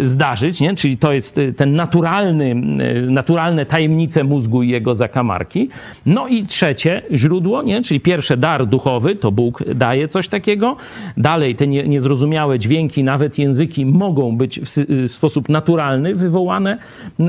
[0.00, 0.74] e, zdarzyć, nie?
[0.74, 5.68] czyli to jest e, ten naturalny, e, naturalne tajemnice mózgu i jego zakamarki.
[6.06, 7.82] No i trzecie źródło, nie?
[7.82, 10.76] czyli pierwsze dar duchowy, to Bóg daje coś takiego.
[11.16, 14.66] Dalej te nie, niezrozumiałe dźwięki, nawet języki mogą być w,
[15.08, 16.78] w sposób naturalny wywołane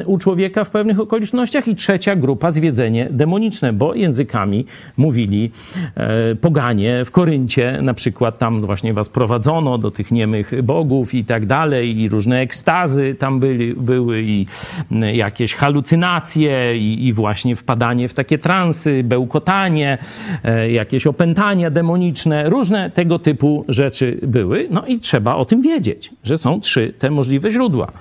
[0.05, 4.65] u człowieka w pewnych okolicznościach i trzecia grupa zwiedzenie demoniczne, bo językami
[4.97, 5.51] mówili
[5.95, 11.25] e, poganie w Koryncie, na przykład tam właśnie was prowadzono do tych niemych bogów i
[11.25, 14.45] tak dalej, i różne ekstazy tam byli, były, i
[15.13, 19.97] jakieś halucynacje, i, i właśnie wpadanie w takie transy, bełkotanie,
[20.43, 24.67] e, jakieś opętania demoniczne, różne tego typu rzeczy były.
[24.69, 27.91] No i trzeba o tym wiedzieć, że są trzy te możliwe źródła.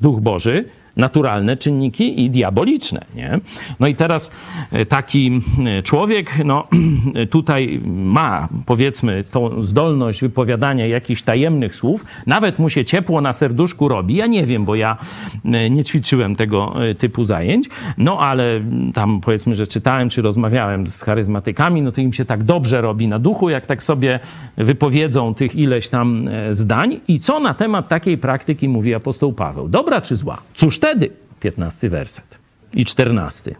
[0.00, 0.64] Duch Boży,
[1.00, 3.04] naturalne czynniki i diaboliczne.
[3.14, 3.40] Nie?
[3.80, 4.30] No i teraz
[4.72, 6.68] e, taki e, człowiek no,
[7.30, 13.88] tutaj ma, powiedzmy, tą zdolność wypowiadania jakichś tajemnych słów, nawet mu się ciepło na serduszku
[13.88, 14.14] robi.
[14.14, 14.96] Ja nie wiem, bo ja
[15.44, 18.60] e, nie ćwiczyłem tego typu zajęć, no ale
[18.94, 23.08] tam powiedzmy, że czytałem czy rozmawiałem z charyzmatykami, no to im się tak dobrze robi
[23.08, 24.20] na duchu, jak tak sobie
[24.56, 27.00] wypowiedzą tych ileś tam zdań.
[27.08, 29.68] I co na temat takiej praktyki mówi apostoł Paweł?
[29.68, 30.38] Dobra czy zła?
[30.54, 31.10] Cóż wtedy?
[31.40, 32.38] 15 werset
[32.72, 33.54] i 14.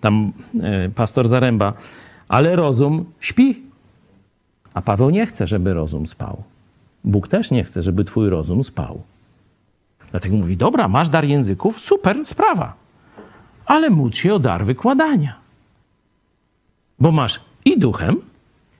[0.00, 1.72] Tam e, pastor Zaręba,
[2.28, 3.62] ale rozum śpi.
[4.74, 6.42] A Paweł nie chce, żeby rozum spał.
[7.04, 9.02] Bóg też nie chce, żeby twój rozum spał.
[10.10, 12.74] Dlatego mówi: Dobra, masz dar języków, super sprawa,
[13.66, 15.34] ale módl się o dar wykładania.
[16.98, 18.16] Bo masz i duchem,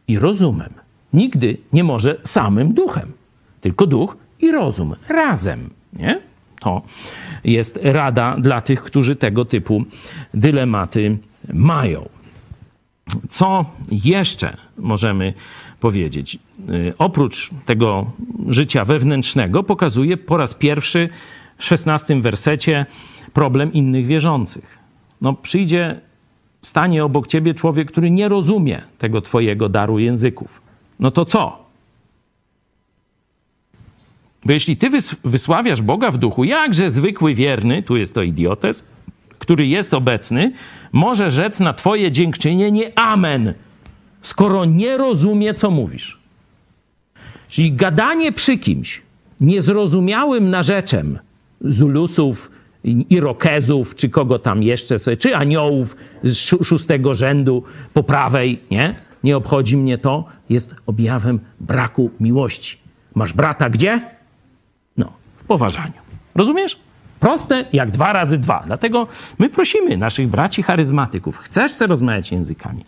[0.08, 0.72] i rozumem.
[1.12, 3.12] Nigdy nie może samym duchem,
[3.60, 5.70] tylko duch i rozum razem.
[5.92, 6.20] Nie?
[6.60, 6.82] To
[7.46, 9.84] jest rada dla tych, którzy tego typu
[10.34, 11.18] dylematy
[11.52, 12.08] mają.
[13.28, 15.34] Co jeszcze możemy
[15.80, 16.38] powiedzieć?
[16.70, 18.10] Y, oprócz tego
[18.48, 21.08] życia wewnętrznego, pokazuje po raz pierwszy
[21.58, 22.86] w szesnastym wersecie
[23.32, 24.78] problem innych wierzących.
[25.20, 26.00] No, przyjdzie,
[26.62, 30.62] stanie obok ciebie człowiek, który nie rozumie tego twojego daru języków.
[31.00, 31.65] No to co?
[34.46, 34.90] Bo jeśli ty
[35.24, 38.84] wysławiasz Boga w duchu, jakże zwykły wierny, tu jest to idiotes,
[39.38, 40.52] który jest obecny,
[40.92, 43.54] może rzec na twoje dziękczynienie amen,
[44.22, 46.18] skoro nie rozumie, co mówisz.
[47.48, 49.02] Czyli gadanie przy kimś
[49.40, 51.18] niezrozumiałym narzeczem
[51.60, 52.50] Zulusów,
[53.10, 57.62] Irokezów, czy kogo tam jeszcze sobie, czy aniołów z szóstego rzędu
[57.94, 58.94] po prawej, nie?
[59.24, 62.78] Nie obchodzi mnie to, jest objawem braku miłości.
[63.14, 64.15] Masz brata gdzie?
[65.46, 65.92] Poważaniu.
[66.34, 66.78] Rozumiesz?
[67.20, 68.62] Proste jak dwa razy dwa.
[68.66, 69.06] Dlatego
[69.38, 72.84] my prosimy naszych braci charyzmatyków, chcesz sobie rozmawiać językami,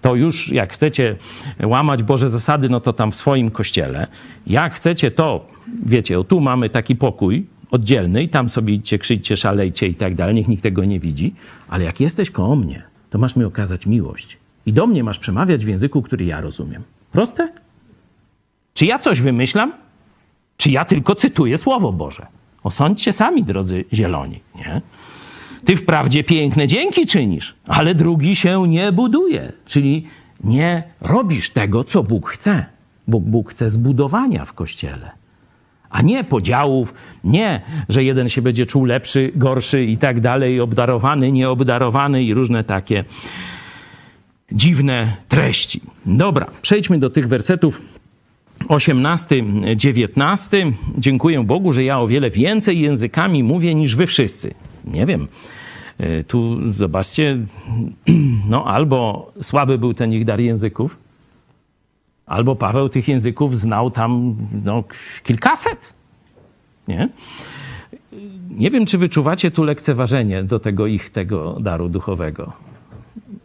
[0.00, 1.16] to już jak chcecie
[1.62, 4.06] łamać Boże zasady, no to tam w swoim kościele.
[4.46, 5.46] Jak chcecie to,
[5.86, 10.14] wiecie, o tu mamy taki pokój oddzielny i tam sobie idźcie, krzyczcie, szalejcie i tak
[10.14, 11.34] dalej, niech nikt tego nie widzi.
[11.68, 14.38] Ale jak jesteś koło mnie, to masz mi okazać miłość.
[14.66, 16.82] I do mnie masz przemawiać w języku, który ja rozumiem.
[17.12, 17.52] Proste?
[18.74, 19.72] Czy ja coś wymyślam?
[20.56, 22.26] Czy ja tylko cytuję Słowo Boże?
[22.62, 24.80] Osądźcie sami, drodzy zieloni, nie?
[25.64, 29.52] Ty wprawdzie piękne dzięki czynisz, ale drugi się nie buduje.
[29.66, 30.06] Czyli
[30.44, 32.66] nie robisz tego, co Bóg chce.
[33.08, 35.10] Bóg chce zbudowania w kościele,
[35.90, 41.32] a nie podziałów, nie, że jeden się będzie czuł lepszy, gorszy i tak dalej, obdarowany,
[41.32, 43.04] nieobdarowany i różne takie
[44.52, 45.80] dziwne treści.
[46.06, 47.82] Dobra, przejdźmy do tych wersetów
[48.68, 49.44] 18,
[49.76, 50.72] 19.
[50.98, 54.54] Dziękuję Bogu, że ja o wiele więcej językami mówię niż wy wszyscy.
[54.84, 55.28] Nie wiem.
[55.98, 57.38] E, tu zobaczcie,
[58.50, 60.98] no albo słaby był ten ich dar języków,
[62.26, 64.84] albo Paweł tych języków znał tam no,
[65.22, 65.92] kilkaset.
[66.88, 67.08] Nie?
[68.50, 72.52] Nie wiem, czy wyczuwacie tu lekceważenie do tego ich tego daru duchowego.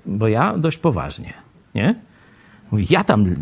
[0.06, 1.34] Bo ja dość poważnie,
[1.76, 1.96] nie?
[2.90, 3.36] Ja tam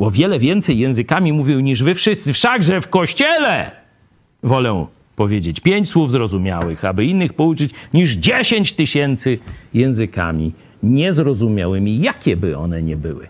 [0.00, 3.70] o wiele więcej językami mówił niż wy wszyscy, wszakże w kościele
[4.42, 4.86] wolę
[5.16, 9.38] powiedzieć pięć słów zrozumiałych, aby innych pouczyć, niż dziesięć tysięcy
[9.74, 13.28] językami niezrozumiałymi, jakie by one nie były.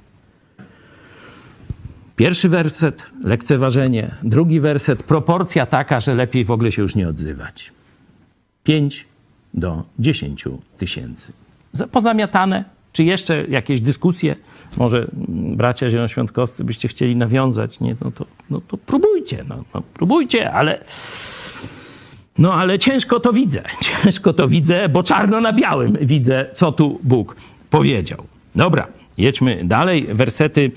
[2.16, 7.72] Pierwszy werset lekceważenie, drugi werset proporcja taka, że lepiej w ogóle się już nie odzywać.
[8.64, 9.06] Pięć
[9.54, 11.32] do dziesięciu tysięcy.
[11.92, 14.36] Pozamiatane, czy jeszcze jakieś dyskusje,
[14.76, 15.06] może
[15.56, 17.96] bracia zielonoświątkowcy byście chcieli nawiązać, nie?
[18.04, 20.84] No, to, no to próbujcie, no, no, próbujcie, ale...
[22.38, 23.62] No ale ciężko to widzę,
[24.04, 27.36] ciężko to widzę, bo czarno na białym widzę, co tu Bóg
[27.70, 28.24] powiedział.
[28.54, 28.86] Dobra,
[29.18, 30.70] jedźmy dalej, wersety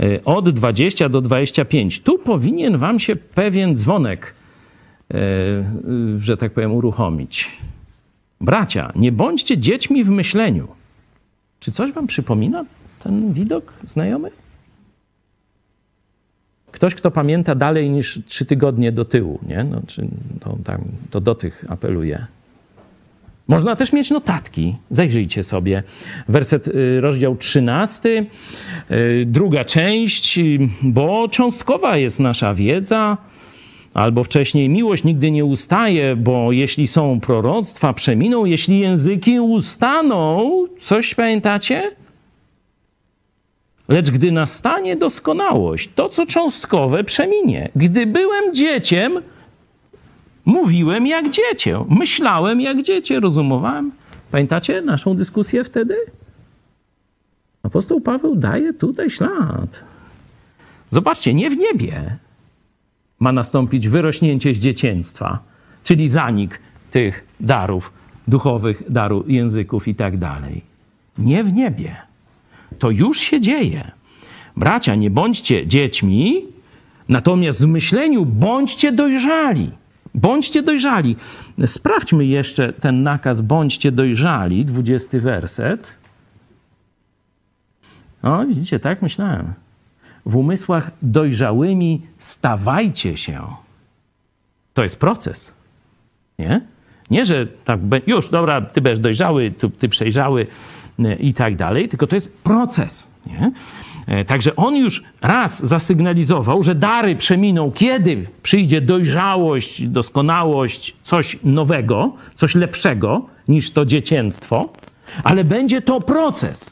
[0.00, 2.00] e, od 20 do 25.
[2.00, 4.34] Tu powinien wam się pewien dzwonek,
[5.14, 5.16] e,
[6.18, 7.50] że tak powiem, uruchomić.
[8.40, 10.68] Bracia, nie bądźcie dziećmi w myśleniu
[11.64, 12.64] czy coś wam przypomina
[13.02, 14.30] ten widok znajomy?
[16.72, 19.64] Ktoś, kto pamięta dalej niż trzy tygodnie do tyłu, nie?
[19.64, 20.06] No, czy
[20.40, 22.26] to, tam, to do tych apeluje.
[23.48, 24.76] Można też mieć notatki.
[24.90, 25.82] Zajrzyjcie sobie.
[26.28, 28.26] Werset, y, rozdział 13,
[28.90, 30.40] y, druga część,
[30.82, 33.16] bo cząstkowa jest nasza wiedza,
[33.94, 41.14] albo wcześniej miłość nigdy nie ustaje, bo jeśli są proroctwa, przeminą, jeśli języki ustaną, coś
[41.14, 41.90] pamiętacie?
[43.88, 47.68] Lecz gdy nastanie doskonałość, to co cząstkowe przeminie.
[47.76, 49.20] Gdy byłem dzieciem,
[50.44, 53.92] Mówiłem jak dziecię, myślałem jak dziecię, rozumowałem.
[54.30, 55.96] Pamiętacie naszą dyskusję wtedy?
[57.62, 59.80] Apostoł Paweł daje tutaj ślad.
[60.90, 62.16] Zobaczcie, nie w niebie
[63.20, 65.38] ma nastąpić wyrośnięcie z dzieciństwa,
[65.84, 66.60] czyli zanik
[66.90, 67.92] tych darów
[68.28, 70.62] duchowych, daru języków i tak dalej.
[71.18, 71.96] Nie w niebie.
[72.78, 73.90] To już się dzieje.
[74.56, 76.42] Bracia, nie bądźcie dziećmi,
[77.08, 79.70] natomiast w myśleniu bądźcie dojrzali.
[80.14, 81.16] Bądźcie dojrzali.
[81.66, 85.98] Sprawdźmy jeszcze ten nakaz bądźcie dojrzali, dwudziesty werset.
[88.22, 89.63] O, widzicie, tak myślałem.
[90.26, 93.40] W umysłach dojrzałymi stawajcie się.
[94.74, 95.52] To jest proces.
[96.38, 96.60] Nie?
[97.10, 100.46] Nie, że tak, już, dobra, ty będziesz dojrzały, ty, ty przejrzały
[100.98, 103.10] e, i tak dalej, tylko to jest proces.
[103.26, 103.52] Nie?
[104.06, 112.12] E, także on już raz zasygnalizował, że dary przeminą, kiedy przyjdzie dojrzałość, doskonałość, coś nowego,
[112.34, 114.72] coś lepszego niż to dzieciństwo,
[115.24, 116.70] ale będzie to proces.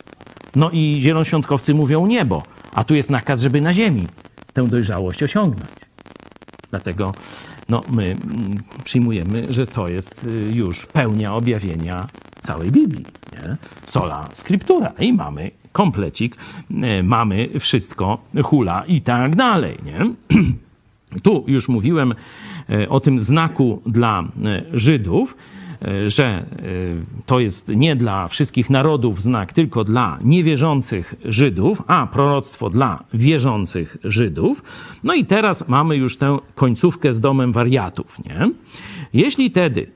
[0.56, 2.42] No i zielonoświątkowcy mówią niebo,
[2.72, 4.06] a tu jest nakaz, żeby na ziemi
[4.52, 5.70] tę dojrzałość osiągnąć.
[6.70, 7.14] Dlatego
[7.68, 12.06] no, my mm, przyjmujemy, że to jest y, już pełnia objawienia
[12.40, 13.04] całej Biblii.
[13.32, 13.56] Nie?
[13.86, 16.36] Sola scriptura i mamy komplecik,
[16.70, 19.76] y, mamy wszystko, hula i tak dalej.
[19.84, 19.98] Nie?
[21.22, 22.14] Tu już mówiłem
[22.70, 24.24] y, o tym znaku dla
[24.72, 25.36] Żydów,
[26.06, 26.46] że
[27.26, 33.96] to jest nie dla wszystkich narodów znak, tylko dla niewierzących Żydów, a proroctwo dla wierzących
[34.04, 34.62] Żydów.
[35.04, 38.24] No i teraz mamy już tę końcówkę z domem wariatów.
[38.24, 38.50] Nie?
[39.12, 39.86] Jeśli tedy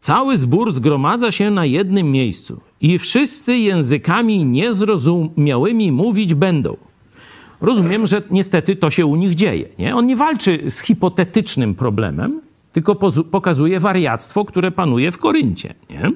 [0.00, 6.76] cały zbór zgromadza się na jednym miejscu i wszyscy językami niezrozumiałymi mówić będą,
[7.60, 9.68] rozumiem, że niestety to się u nich dzieje.
[9.78, 9.96] Nie?
[9.96, 12.40] On nie walczy z hipotetycznym problemem,
[12.82, 15.74] tylko pokazuje wariactwo, które panuje w Koryncie.
[15.90, 16.10] Nie?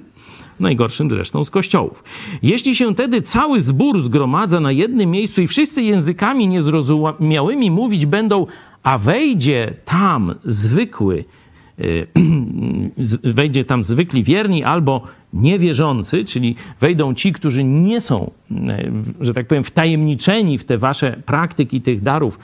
[0.60, 2.04] Najgorszym zresztą z kościołów.
[2.42, 8.46] Jeśli się tedy cały zbór zgromadza na jednym miejscu i wszyscy językami niezrozumiałymi mówić będą,
[8.82, 11.24] a wejdzie tam zwykły,
[11.78, 12.06] y,
[13.40, 15.02] wejdzie tam zwykli wierni albo
[15.32, 18.54] niewierzący, czyli wejdą ci, którzy nie są, y,
[19.20, 22.38] że tak powiem, wtajemniczeni w te wasze praktyki tych darów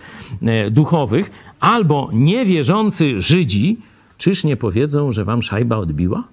[0.66, 3.76] y, duchowych, albo niewierzący Żydzi,
[4.18, 6.28] czyż nie powiedzą, że wam szajba odbiła?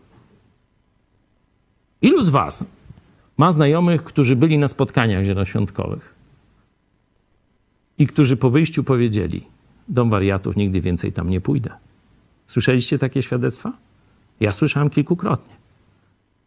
[2.02, 2.66] Ilu z was
[3.38, 6.16] ma znajomych, którzy byli na spotkaniach zielonoświątkowych
[7.98, 9.48] i którzy po wyjściu powiedzieli,
[9.88, 11.70] dom wariatów, nigdy więcej tam nie pójdę.
[12.48, 13.74] Słyszeliście takie świadectwa?
[14.40, 15.56] Ja słyszałem kilkukrotnie.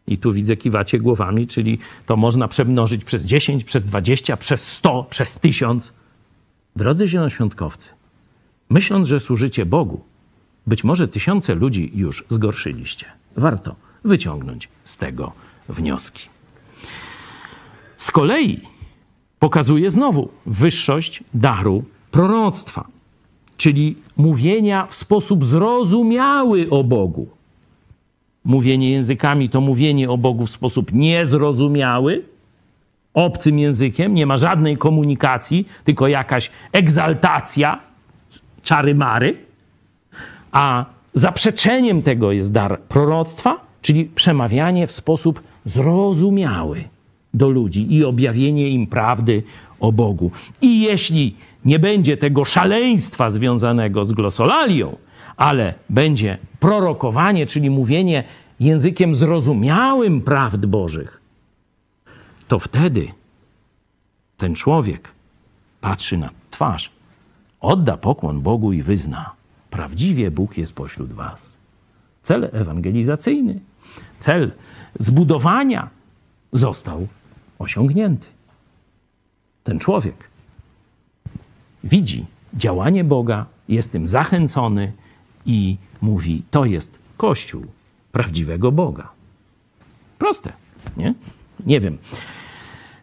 [0.07, 5.03] I tu widzę, kiwacie głowami, czyli to można przemnożyć przez 10, przez 20, przez 100,
[5.09, 5.93] przez 1000.
[6.75, 7.89] Drodzy zielonoświątkowcy,
[8.69, 10.03] myśląc, że służycie Bogu,
[10.67, 13.05] być może tysiące ludzi już zgorszyliście.
[13.37, 15.31] Warto wyciągnąć z tego
[15.69, 16.29] wnioski.
[17.97, 18.59] Z kolei
[19.39, 22.87] pokazuje znowu wyższość daru proroctwa,
[23.57, 27.27] czyli mówienia w sposób zrozumiały o Bogu.
[28.45, 32.23] Mówienie językami to mówienie o Bogu w sposób niezrozumiały,
[33.13, 37.79] obcym językiem, nie ma żadnej komunikacji, tylko jakaś egzaltacja,
[38.63, 39.48] czary mary.
[40.51, 46.83] A zaprzeczeniem tego jest dar proroctwa, czyli przemawianie w sposób zrozumiały
[47.33, 49.43] do ludzi i objawienie im prawdy
[49.79, 50.31] o Bogu.
[50.61, 51.35] I jeśli
[51.65, 54.97] nie będzie tego szaleństwa związanego z glosolalią,
[55.37, 58.23] ale będzie prorokowanie, czyli mówienie
[58.59, 61.21] językiem zrozumiałym prawd Bożych,
[62.47, 63.07] to wtedy
[64.37, 65.11] ten człowiek
[65.81, 66.91] patrzy na twarz,
[67.61, 69.31] odda pokłon Bogu i wyzna:
[69.69, 71.57] Prawdziwie Bóg jest pośród Was.
[72.21, 73.59] Cel ewangelizacyjny,
[74.19, 74.51] cel
[74.99, 75.89] zbudowania
[76.53, 77.07] został
[77.59, 78.27] osiągnięty.
[79.63, 80.29] Ten człowiek
[81.83, 84.91] widzi działanie Boga, jest tym zachęcony
[85.45, 87.65] i mówi: To jest Kościół
[88.11, 89.09] prawdziwego Boga.
[90.17, 90.53] Proste,
[90.97, 91.13] nie?
[91.65, 91.97] Nie wiem,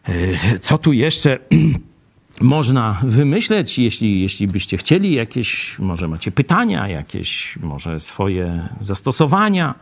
[0.03, 1.39] e, co tu jeszcze
[2.41, 9.75] można wymyśleć, jeśli, jeśli byście chcieli jakieś, może macie pytania, jakieś może swoje zastosowania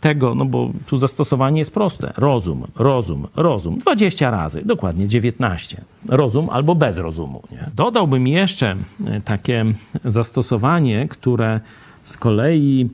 [0.00, 2.12] tego, no bo tu zastosowanie jest proste.
[2.16, 3.78] Rozum, rozum, rozum.
[3.78, 5.84] 20 razy, dokładnie 19.
[6.08, 7.42] Rozum albo bez rozumu.
[7.52, 7.70] Nie?
[7.74, 8.76] Dodałbym jeszcze
[9.06, 9.64] e, takie
[10.04, 11.60] zastosowanie, które
[12.04, 12.88] z kolei,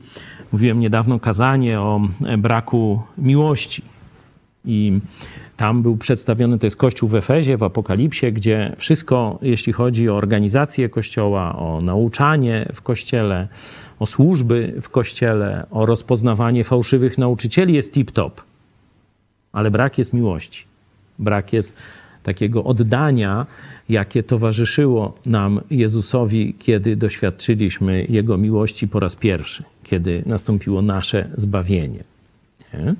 [0.51, 2.01] mówiłem niedawno kazanie o
[2.37, 3.81] braku miłości.
[4.65, 4.99] I
[5.57, 10.15] tam był przedstawiony, to jest Kościół w Efezie, w Apokalipsie, gdzie wszystko, jeśli chodzi o
[10.15, 13.47] organizację Kościoła, o nauczanie w Kościele,
[13.99, 18.31] o służby w Kościele, o rozpoznawanie fałszywych nauczycieli jest tip-top.
[19.51, 20.65] Ale brak jest miłości.
[21.19, 21.75] Brak jest
[22.23, 23.45] takiego oddania,
[23.89, 32.12] jakie towarzyszyło nam Jezusowi, kiedy doświadczyliśmy Jego miłości po raz pierwszy, kiedy nastąpiło nasze zbawienie.
[32.73, 32.95] Nie?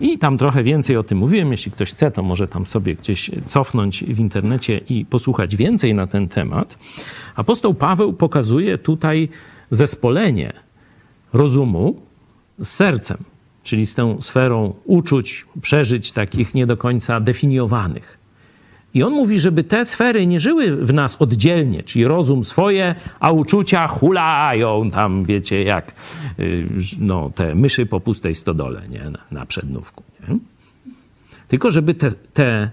[0.00, 1.50] I tam trochę więcej o tym mówiłem.
[1.52, 6.06] Jeśli ktoś chce, to może tam sobie gdzieś cofnąć w internecie i posłuchać więcej na
[6.06, 6.78] ten temat.
[7.36, 9.28] Apostoł Paweł pokazuje tutaj
[9.70, 10.52] zespolenie
[11.32, 12.00] rozumu
[12.58, 13.18] z sercem,
[13.62, 18.25] czyli z tą sferą uczuć, przeżyć takich nie do końca definiowanych.
[18.96, 23.32] I on mówi, żeby te sfery nie żyły w nas oddzielnie, czyli rozum swoje, a
[23.32, 25.94] uczucia hulają tam, wiecie, jak
[26.38, 26.66] y,
[26.98, 29.02] no, te myszy po pustej stodole nie?
[29.30, 30.02] Na, przednówku.
[30.28, 30.38] Nie?
[31.48, 32.70] Tylko żeby te, te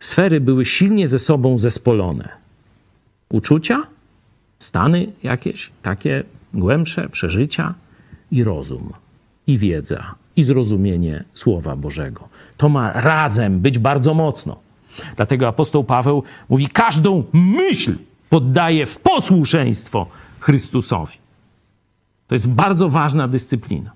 [0.00, 2.28] sfery były silnie ze sobą zespolone.
[3.28, 3.82] Uczucia,
[4.58, 7.74] stany jakieś, takie głębsze, przeżycia
[8.30, 8.92] i rozum,
[9.46, 12.28] i wiedza, i zrozumienie Słowa Bożego.
[12.56, 14.71] To ma razem być bardzo mocno.
[15.16, 17.94] Dlatego apostoł Paweł mówi: każdą myśl
[18.30, 20.06] poddaje w posłuszeństwo
[20.40, 21.16] Chrystusowi.
[22.26, 23.90] To jest bardzo ważna dyscyplina.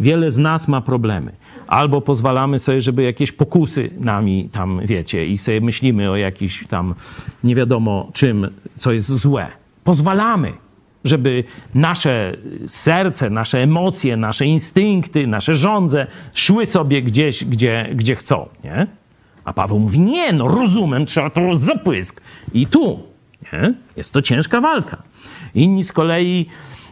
[0.00, 1.32] Wiele z nas ma problemy.
[1.66, 6.94] Albo pozwalamy sobie, żeby jakieś pokusy nami tam, wiecie, i sobie myślimy o jakiś tam
[7.44, 9.46] nie wiadomo czym, co jest złe.
[9.84, 10.52] Pozwalamy,
[11.04, 11.44] żeby
[11.74, 18.86] nasze serce, nasze emocje, nasze instynkty, nasze żądze szły sobie gdzieś, gdzie, gdzie chcą, nie?
[19.44, 22.20] A Paweł mówi, nie, no rozumem, trzeba to zapysk.
[22.52, 22.98] I tu
[23.52, 23.74] nie?
[23.96, 25.02] jest to ciężka walka.
[25.54, 26.46] Inni z kolei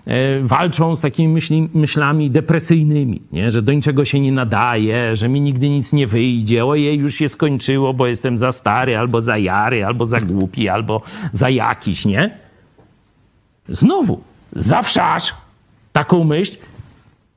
[0.07, 3.51] e, walczą z takimi myśli, myślami depresyjnymi, nie?
[3.51, 7.29] że do niczego się nie nadaje, że mi nigdy nic nie wyjdzie, ojej, już się
[7.29, 12.39] skończyło, bo jestem za stary, albo za jary, albo za głupi, albo za jakiś, nie?
[13.69, 14.21] Znowu,
[14.53, 15.35] zawszasz
[15.93, 16.57] taką myśl,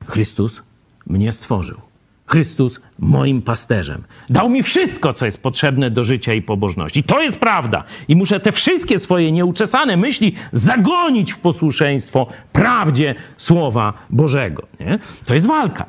[0.06, 0.62] Chrystus
[1.06, 1.85] mnie stworzył.
[2.26, 4.04] Chrystus moim pasterzem.
[4.30, 7.02] Dał mi wszystko, co jest potrzebne do życia i pobożności.
[7.02, 7.84] To jest prawda.
[8.08, 14.62] I muszę te wszystkie swoje nieuczesane myśli zagonić w posłuszeństwo prawdzie Słowa Bożego.
[14.80, 14.98] Nie?
[15.24, 15.86] To jest walka.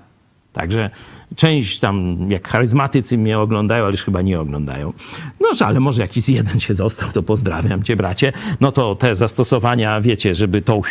[0.53, 0.89] Także
[1.35, 4.93] część tam, jak charyzmatycy mnie oglądają, ale już chyba nie oglądają.
[5.41, 8.33] No, ale może jakiś jeden się został, to pozdrawiam cię, bracie.
[8.61, 10.81] No to te zastosowania, wiecie, żeby to,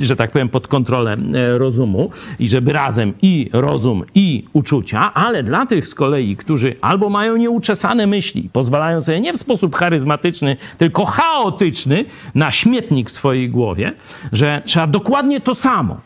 [0.00, 5.42] że tak powiem, pod kontrolę e, rozumu i żeby razem i rozum, i uczucia, ale
[5.42, 10.56] dla tych z kolei, którzy albo mają nieuczesane myśli, pozwalają sobie nie w sposób charyzmatyczny,
[10.78, 12.04] tylko chaotyczny
[12.34, 13.92] na śmietnik w swojej głowie,
[14.32, 16.00] że trzeba dokładnie to samo.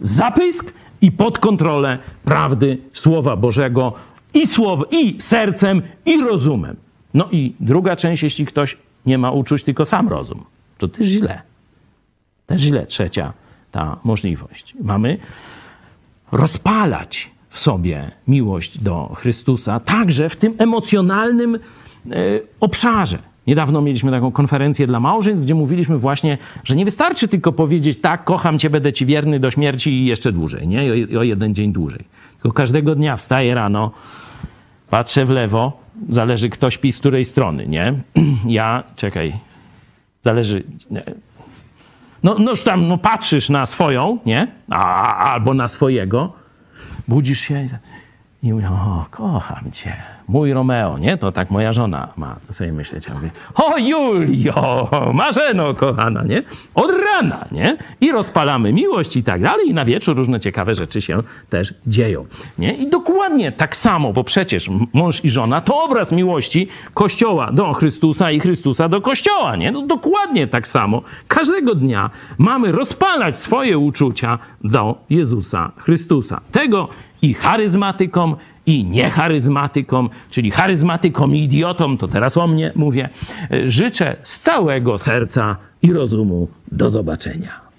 [0.00, 0.72] Zapysk
[1.02, 3.92] i pod kontrolę prawdy Słowa Bożego
[4.34, 6.76] i, słow, i sercem, i rozumem.
[7.14, 8.76] No i druga część, jeśli ktoś
[9.06, 10.44] nie ma uczuć, tylko sam rozum,
[10.78, 11.42] to też źle.
[12.46, 13.32] Też źle trzecia
[13.70, 14.74] ta możliwość.
[14.82, 15.18] Mamy
[16.32, 21.60] rozpalać w sobie miłość do Chrystusa, także w tym emocjonalnym e,
[22.60, 23.18] obszarze.
[23.46, 28.24] Niedawno mieliśmy taką konferencję dla małżeństw, gdzie mówiliśmy właśnie, że nie wystarczy tylko powiedzieć tak,
[28.24, 30.80] kocham cię, będę ci wierny do śmierci i jeszcze dłużej, nie?
[31.16, 32.04] O, o jeden dzień dłużej.
[32.42, 33.90] Tylko każdego dnia wstaję rano,
[34.90, 37.94] patrzę w lewo, zależy kto śpi z której strony, nie?
[38.46, 39.32] Ja, czekaj,
[40.22, 40.62] zależy...
[40.90, 41.02] Nie.
[42.22, 44.46] No, no już tam, no patrzysz na swoją, nie?
[44.70, 46.32] A, albo na swojego,
[47.08, 47.68] budzisz się
[48.42, 49.96] i mówię, o, kocham cię
[50.30, 51.16] mój Romeo, nie?
[51.16, 53.06] To tak moja żona ma sobie myśleć.
[53.06, 56.42] Ja mówię, o Julio, Marzeno kochana, nie?
[56.74, 57.76] Od rana, nie?
[58.00, 62.26] I rozpalamy miłość i tak dalej i na wieczór różne ciekawe rzeczy się też dzieją,
[62.58, 62.72] nie?
[62.72, 68.30] I dokładnie tak samo, bo przecież mąż i żona to obraz miłości Kościoła do Chrystusa
[68.30, 69.72] i Chrystusa do Kościoła, nie?
[69.72, 71.02] No dokładnie tak samo.
[71.28, 76.40] Każdego dnia mamy rozpalać swoje uczucia do Jezusa Chrystusa.
[76.52, 76.88] Tego
[77.22, 78.36] i charyzmatykom,
[78.66, 83.08] i niecharyzmatykom, czyli charyzmatykom i idiotom, to teraz o mnie mówię,
[83.64, 87.69] życzę z całego serca i rozumu do zobaczenia.